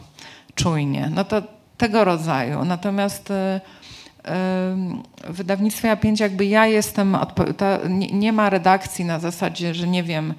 [0.55, 1.11] czujnie.
[1.15, 1.41] No to
[1.77, 2.65] tego rodzaju.
[2.65, 7.17] Natomiast y, ym, w wydawnictwie A5 jakby ja jestem,
[7.57, 10.33] ta, nie, nie ma redakcji na zasadzie, że nie wiem,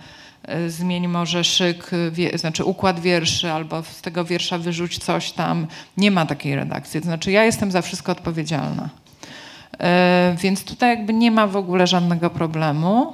[0.48, 5.66] y, zmień może szyk, wie, znaczy układ wierszy albo z tego wiersza wyrzuć coś tam.
[5.96, 7.00] Nie ma takiej redakcji.
[7.00, 9.03] To znaczy ja jestem za wszystko odpowiedzialna.
[9.74, 13.12] Y, Więc tutaj jakby nie ma w ogóle żadnego problemu,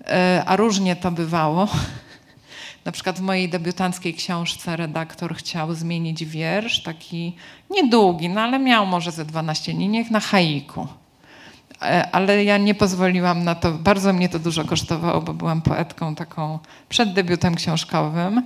[0.00, 1.68] Y, a różnie to bywało.
[2.84, 7.36] Na przykład w mojej debiutanckiej książce redaktor chciał zmienić wiersz, taki
[7.70, 10.86] niedługi, no ale miał może ze 12 linijek na haiku.
[11.82, 16.14] E, Ale ja nie pozwoliłam na to, bardzo mnie to dużo kosztowało, bo byłam poetką
[16.14, 16.58] taką
[16.88, 18.42] przed debiutem książkowym.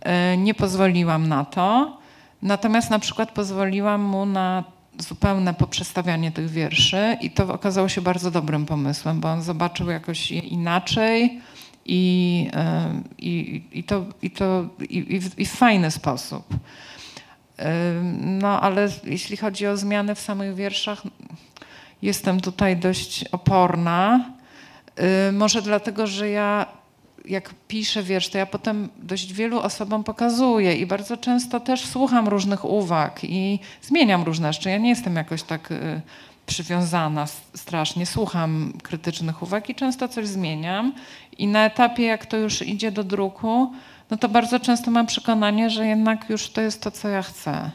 [0.00, 1.96] E, Nie pozwoliłam na to.
[2.42, 4.64] Natomiast na przykład pozwoliłam mu na
[4.98, 10.30] zupełne poprzestawianie tych wierszy i to okazało się bardzo dobrym pomysłem, bo on zobaczył jakoś
[10.30, 11.40] inaczej
[11.86, 16.44] i, e, i, i, to, i, to i, w, i w fajny sposób.
[16.54, 21.02] Ym, No, ale jeśli chodzi o zmiany w samych wierszach,
[22.02, 24.30] jestem tutaj dość oporna.
[25.26, 26.66] Yy, Może dlatego, że ja
[27.28, 32.28] jak piszę wiersz, to ja potem dość wielu osobom pokazuję i bardzo często też słucham
[32.28, 34.70] różnych uwag i zmieniam różne rzeczy.
[34.70, 36.00] Ja nie jestem jakoś tak y,
[36.46, 38.06] przywiązana strasznie.
[38.06, 40.92] Słucham krytycznych uwag i często coś zmieniam.
[41.38, 43.72] I na etapie, jak to już idzie do druku,
[44.10, 47.70] no to bardzo często mam przekonanie, że jednak już to jest to, co ja chcę.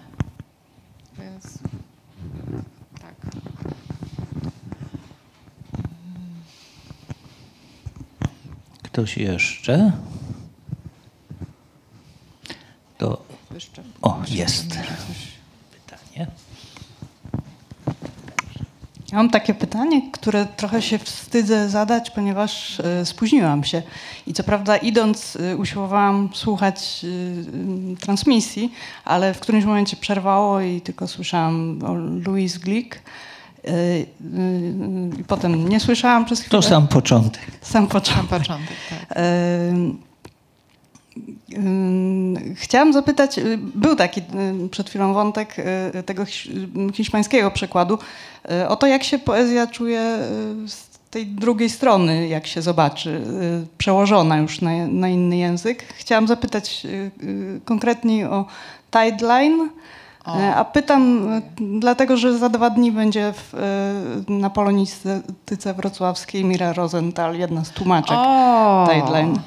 [8.94, 9.92] Ktoś jeszcze?
[12.98, 13.24] To.
[14.02, 14.68] O, jest.
[15.72, 16.28] Pytanie.
[19.12, 23.82] Ja mam takie pytanie, które trochę się wstydzę zadać, ponieważ e, spóźniłam się.
[24.28, 27.06] I co prawda idąc e, usiłowałam słuchać
[27.94, 28.74] e, transmisji,
[29.06, 31.94] ale w którymś momencie przerwało i tylko słyszałam o
[32.26, 33.00] Louise Glick.
[33.68, 34.06] E, e,
[35.20, 36.62] I potem nie słyszałam przez chwilę.
[36.62, 37.42] To sam początek.
[37.62, 38.40] Sam początek.
[38.40, 39.18] początek, tak.
[39.18, 39.98] Ym,
[42.56, 44.22] Chciałam zapytać, y, był taki
[44.66, 45.56] y, przed chwilą wątek
[46.00, 46.50] y, tego hisz-
[46.90, 48.00] y, hiszpańskiego przekładu,
[48.52, 50.00] y, o to jak się poezja czuje
[50.66, 55.84] y, z tej drugiej strony, jak się zobaczy, y, przełożona już na, na inny język.
[55.98, 58.46] Chciałam zapytać y, y, konkretniej o
[58.92, 59.70] Tideline,
[60.32, 61.42] A pytam e,
[61.80, 63.54] dlatego, że za dwa dni będzie w,
[64.30, 68.88] e, na Polonistyce Wrocławskiej Mira Rosenthal, jedna z tłumaczek O!
[68.94, 69.40] Tideline.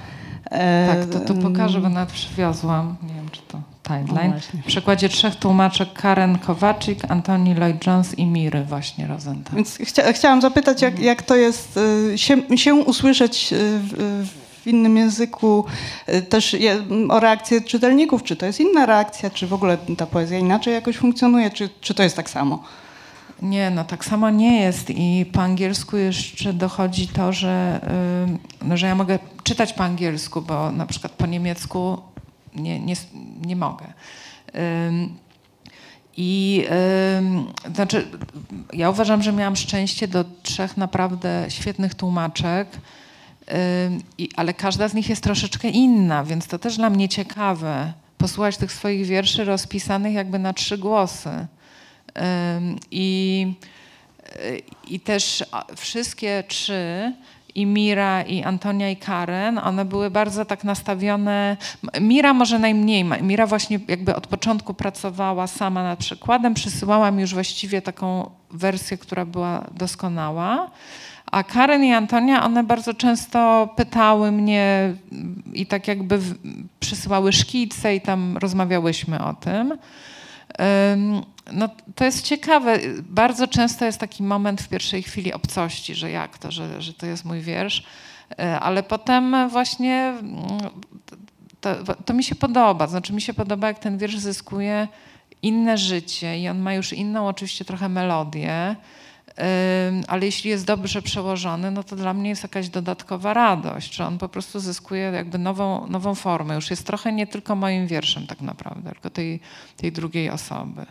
[0.51, 2.97] E, Tak, to, to pokażę, bo nawet przywiozłam.
[3.03, 4.33] Nie wiem, czy to Tideline.
[4.63, 9.57] W przekładzie trzech tłumaczek Karen Kowaczyk, Antoni Lloyd-Jones i Miry właśnie Rosenthal.
[9.57, 11.79] Więc chcia, chciałam zapytać, jak, jak to jest
[12.13, 14.29] e, się, się usłyszeć e, w,
[14.67, 15.65] w innym języku,
[16.07, 16.57] e, też
[17.09, 20.97] o reakcję czytelników, czy to jest inna reakcja, czy w ogóle ta poezja inaczej jakoś
[20.97, 22.63] funkcjonuje, czy, czy to jest tak samo?
[23.43, 27.81] Nie, no tak samo nie jest i po angielsku jeszcze dochodzi to, że,
[28.63, 31.99] no, że ja mogę czytać po angielsku, bo na przykład po niemiecku
[32.55, 32.95] nie, nie,
[33.47, 33.87] nie mogę.
[34.89, 35.15] Ym,
[36.17, 36.65] I
[37.19, 38.07] ym, znaczy,
[38.73, 42.69] ja uważam, że miałam szczęście do trzech naprawdę świetnych tłumaczek.
[44.37, 48.73] Ale każda z nich jest troszeczkę inna, więc to też dla mnie ciekawe posłuchać tych
[48.73, 51.47] swoich wierszy rozpisanych jakby na trzy głosy.
[52.91, 53.53] I,
[54.89, 55.45] i też
[55.77, 57.13] wszystkie trzy
[57.55, 61.57] i Mira, i Antonia, i Karen, one były bardzo tak nastawione.
[62.01, 63.05] Mira może najmniej.
[63.05, 66.55] Mira właśnie jakby od początku pracowała sama nad przykładem.
[66.55, 70.71] Przysyłała mi już właściwie taką wersję, która była doskonała.
[71.33, 74.95] A Karen i Antonia, one bardzo często pytały mnie
[75.53, 76.19] i tak jakby
[76.81, 79.79] przysyłały szkice i tam rozmawiałyśmy o tym.
[81.53, 82.79] No, to jest ciekawe.
[83.03, 87.07] Bardzo często jest taki moment w pierwszej chwili obcości, że jak to, że, że to
[87.07, 87.85] jest mój wiersz,
[88.39, 90.43] e, ale potem właśnie mm,
[91.61, 92.87] to, to mi się podoba.
[92.87, 94.89] Znaczy mi się podoba, jak ten wiersz zyskuje
[95.43, 98.77] inne życie i on ma już inną oczywiście trochę melodię
[100.09, 104.19] ale jeśli jest dobrze przełożony, no to dla mnie jest jakaś dodatkowa radość, że on
[104.19, 106.55] po prostu zyskuje jakby nową, nową formę.
[106.55, 109.41] Już jest trochę nie tylko moim wierszem tak naprawdę, tylko tej,
[109.77, 110.87] tej drugiej osoby.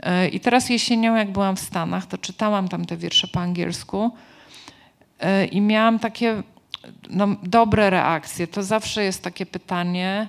[0.00, 4.10] E, I teraz jesienią, jak byłam w Stanach, to czytałam tam te wiersze po angielsku
[5.18, 6.42] e, i miałam takie
[7.10, 8.46] no, dobre reakcje.
[8.46, 10.28] To zawsze jest takie pytanie,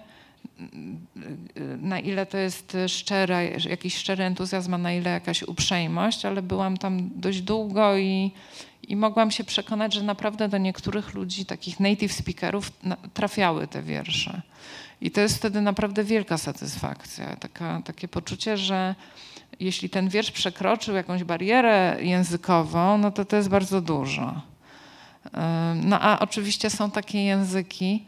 [1.81, 6.77] na ile to jest szczere, jakiś szczery entuzjazm, a na ile jakaś uprzejmość, ale byłam
[6.77, 8.31] tam dość długo i,
[8.87, 12.71] i mogłam się przekonać, że naprawdę do niektórych ludzi, takich native speakerów,
[13.13, 14.41] trafiały te wiersze.
[15.01, 18.95] I to jest wtedy naprawdę wielka satysfakcja, taka, takie poczucie, że
[19.59, 24.41] jeśli ten wiersz przekroczył jakąś barierę językową, no to to jest bardzo dużo.
[25.75, 28.05] No a oczywiście są takie języki,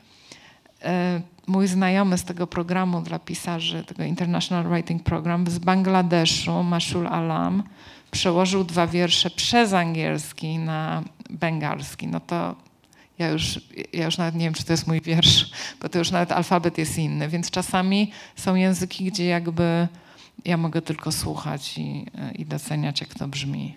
[1.49, 7.63] mój znajomy z tego programu dla pisarzy, tego International Writing Program z Bangladeszu, Mashul Alam,
[8.11, 12.07] przełożył dwa wiersze przez angielski na bengalski.
[12.07, 12.55] No to
[13.19, 13.61] ja już,
[13.93, 16.77] ja już nawet nie wiem, czy to jest mój wiersz, bo to już nawet alfabet
[16.77, 17.29] jest inny.
[17.29, 19.87] Więc czasami są języki, gdzie jakby
[20.45, 23.75] ja mogę tylko słuchać i, i doceniać, jak to brzmi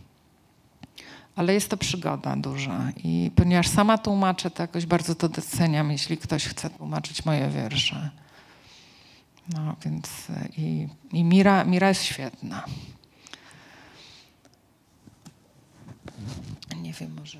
[1.37, 6.17] ale jest to przygoda duża i ponieważ sama tłumaczę, to jakoś bardzo to doceniam, jeśli
[6.17, 8.11] ktoś chce tłumaczyć moje wiersze.
[9.49, 10.27] No więc
[10.57, 12.65] i, i Mira, Mira jest świetna.
[16.83, 17.39] Nie wiem, może...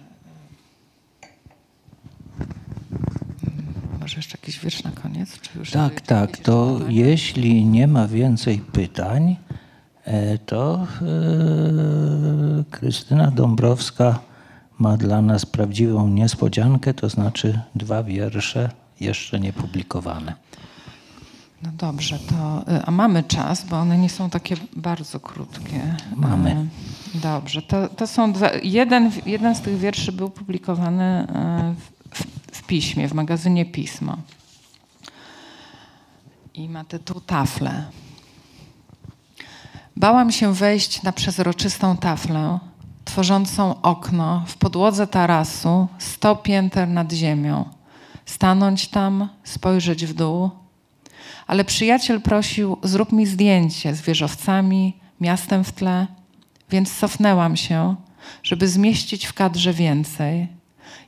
[4.01, 5.39] Może jeszcze jakiś wiersz na koniec?
[5.73, 6.37] tak, tak.
[6.37, 9.52] To jeśli nie ma więcej pytań, E,
[10.47, 14.19] to e, Krystyna Dąbrowska
[14.79, 20.35] ma dla nas prawdziwą niespodziankę, to znaczy dwa wiersze jeszcze niepublikowane.
[21.63, 25.97] No dobrze, to, e, a mamy czas, bo one nie są takie bardzo krótkie.
[26.17, 26.67] Mamy.
[27.15, 31.27] Dobrze, to, to są dwa, jeden, jeden z tych wierszy był publikowany
[32.11, 32.23] w,
[32.59, 34.17] w piśmie, w magazynie Pismo.
[36.55, 37.85] I ma tytuł Tafle.
[39.97, 42.59] Bałam się wejść na przezroczystą taflę,
[43.05, 47.65] tworzącą okno w podłodze tarasu, sto pięter nad ziemią.
[48.27, 50.51] Stanąć tam, spojrzeć w dół.
[51.47, 56.07] Ale przyjaciel prosił, zrób mi zdjęcie z wieżowcami, miastem w tle,
[56.71, 57.97] więc cofnęłam się,
[58.43, 60.49] żeby zmieścić w kadrze więcej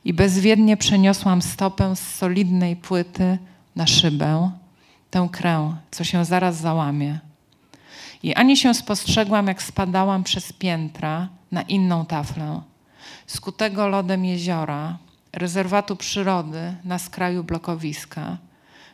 [0.05, 3.37] i bezwiednie przeniosłam stopę z solidnej płyty
[3.75, 4.51] na szybę,
[5.09, 7.19] tę krę, co się zaraz załamie.
[8.25, 12.61] I ani się spostrzegłam, jak spadałam przez piętra na inną taflę.
[13.27, 14.97] Skutego lodem jeziora,
[15.33, 18.37] rezerwatu przyrody na skraju blokowiska,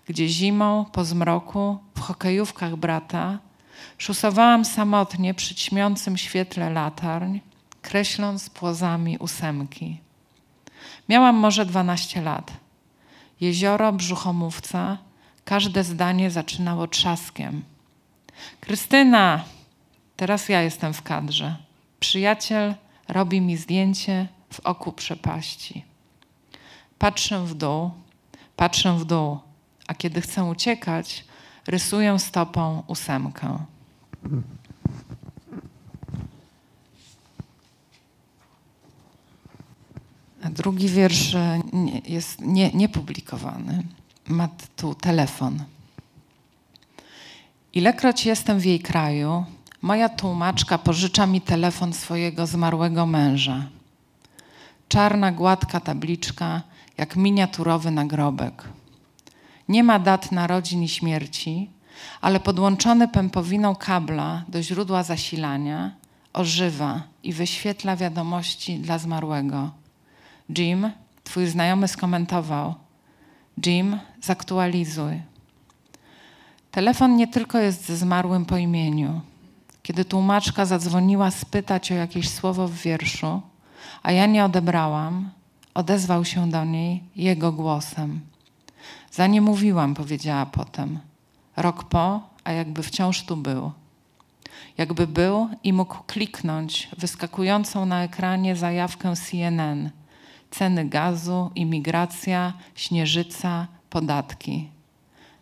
[0.05, 3.39] gdzie zimą, po zmroku, w hokejówkach brata,
[3.97, 7.39] szusowałam samotnie przy ćmiącym świetle latarń,
[7.81, 9.99] kreśląc płozami ósemki.
[11.09, 12.51] Miałam może dwanaście lat.
[13.41, 14.97] Jezioro, brzuchomówca,
[15.45, 17.63] każde zdanie zaczynało trzaskiem–
[18.59, 19.43] Krystyna,
[20.15, 21.55] teraz ja jestem w kadrze.
[21.99, 22.75] Przyjaciel
[23.07, 25.85] robi mi zdjęcie w oku przepaści.
[26.97, 27.91] Patrzę w dół,
[28.55, 29.39] patrzę w dół,
[29.87, 31.25] a kiedy chcę uciekać,
[31.67, 33.65] rysuję stopą ósemkę.
[40.43, 41.35] A drugi wiersz
[42.07, 42.41] jest
[42.73, 43.83] niepublikowany.
[44.27, 45.63] Ma tu telefon.
[47.73, 49.45] Ilekroć jestem w jej kraju,
[49.81, 53.67] moja tłumaczka pożycza mi telefon swojego zmarłego męża.
[54.87, 56.61] Czarna, gładka tabliczka,
[56.97, 58.63] jak miniaturowy nagrobek.
[59.67, 61.69] Nie ma dat narodzin i śmierci,
[62.21, 65.91] ale podłączony pępowiną kabla do źródła zasilania
[66.33, 69.71] ożywa i wyświetla wiadomości dla zmarłego.
[70.57, 70.91] Jim,
[71.23, 72.75] Twój znajomy skomentował:
[73.65, 75.30] Jim, zaktualizuj.
[76.71, 79.21] Telefon nie tylko jest ze zmarłym po imieniu.
[79.83, 83.41] Kiedy tłumaczka zadzwoniła spytać o jakieś słowo w wierszu,
[84.03, 85.29] a ja nie odebrałam,
[85.73, 88.19] odezwał się do niej jego głosem.
[89.11, 90.99] Za nie mówiłam, powiedziała potem.
[91.57, 93.71] Rok po, a jakby wciąż tu był.
[94.77, 99.89] Jakby był i mógł kliknąć wyskakującą na ekranie zajawkę CNN.
[100.51, 104.80] Ceny gazu, imigracja, śnieżyca, podatki.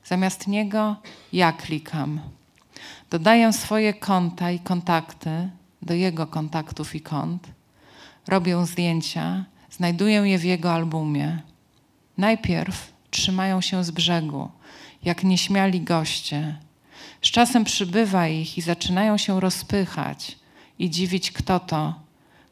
[0.09, 0.95] Zamiast niego
[1.33, 2.19] ja klikam.
[3.09, 5.49] Dodaję swoje konta i kontakty
[5.81, 7.47] do jego kontaktów i kont.
[8.27, 11.41] Robię zdjęcia, znajduję je w jego albumie.
[12.17, 14.49] Najpierw trzymają się z brzegu,
[15.03, 16.57] jak nieśmiali goście.
[17.21, 20.37] Z czasem przybywa ich i zaczynają się rozpychać
[20.79, 21.93] i dziwić, kto to,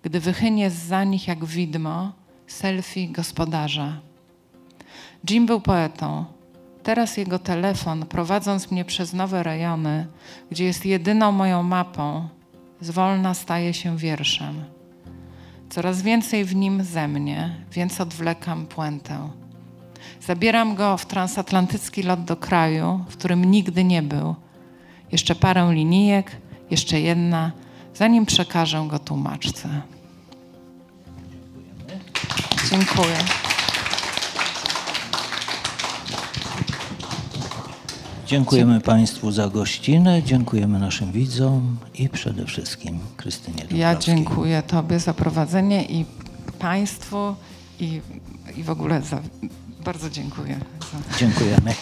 [0.03, 2.11] gdy wychynie za nich jak widmo
[2.47, 3.99] selfie gospodarza.
[5.29, 6.36] Jim był poetą.
[6.87, 10.07] Teraz jego telefon, prowadząc mnie przez nowe rejony,
[10.51, 12.27] gdzie jest jedyną moją mapą,
[12.81, 14.63] zwolna staje się wierszem.
[15.69, 19.29] Coraz więcej w nim ze mnie, więc odwlekam puentę.
[20.21, 24.35] Zabieram go w transatlantycki lot do kraju, w którym nigdy nie był.
[25.11, 26.31] Jeszcze parę linijek,
[26.71, 27.51] jeszcze jedna,
[27.93, 29.81] zanim przekażę go tłumaczce.
[32.71, 33.46] Dziękuję.
[38.27, 43.79] Dziękujemy Państwu za gościnę, dziękujemy naszym widzom i przede wszystkim Krystynie Dąbrowskiej.
[43.79, 46.05] Ja dziękuję Tobie za prowadzenie i
[46.59, 47.35] Państwu
[47.79, 48.01] i,
[48.57, 49.21] i w ogóle za,
[49.85, 50.59] bardzo dziękuję.
[51.11, 51.17] Za...
[51.17, 51.73] Dziękujemy.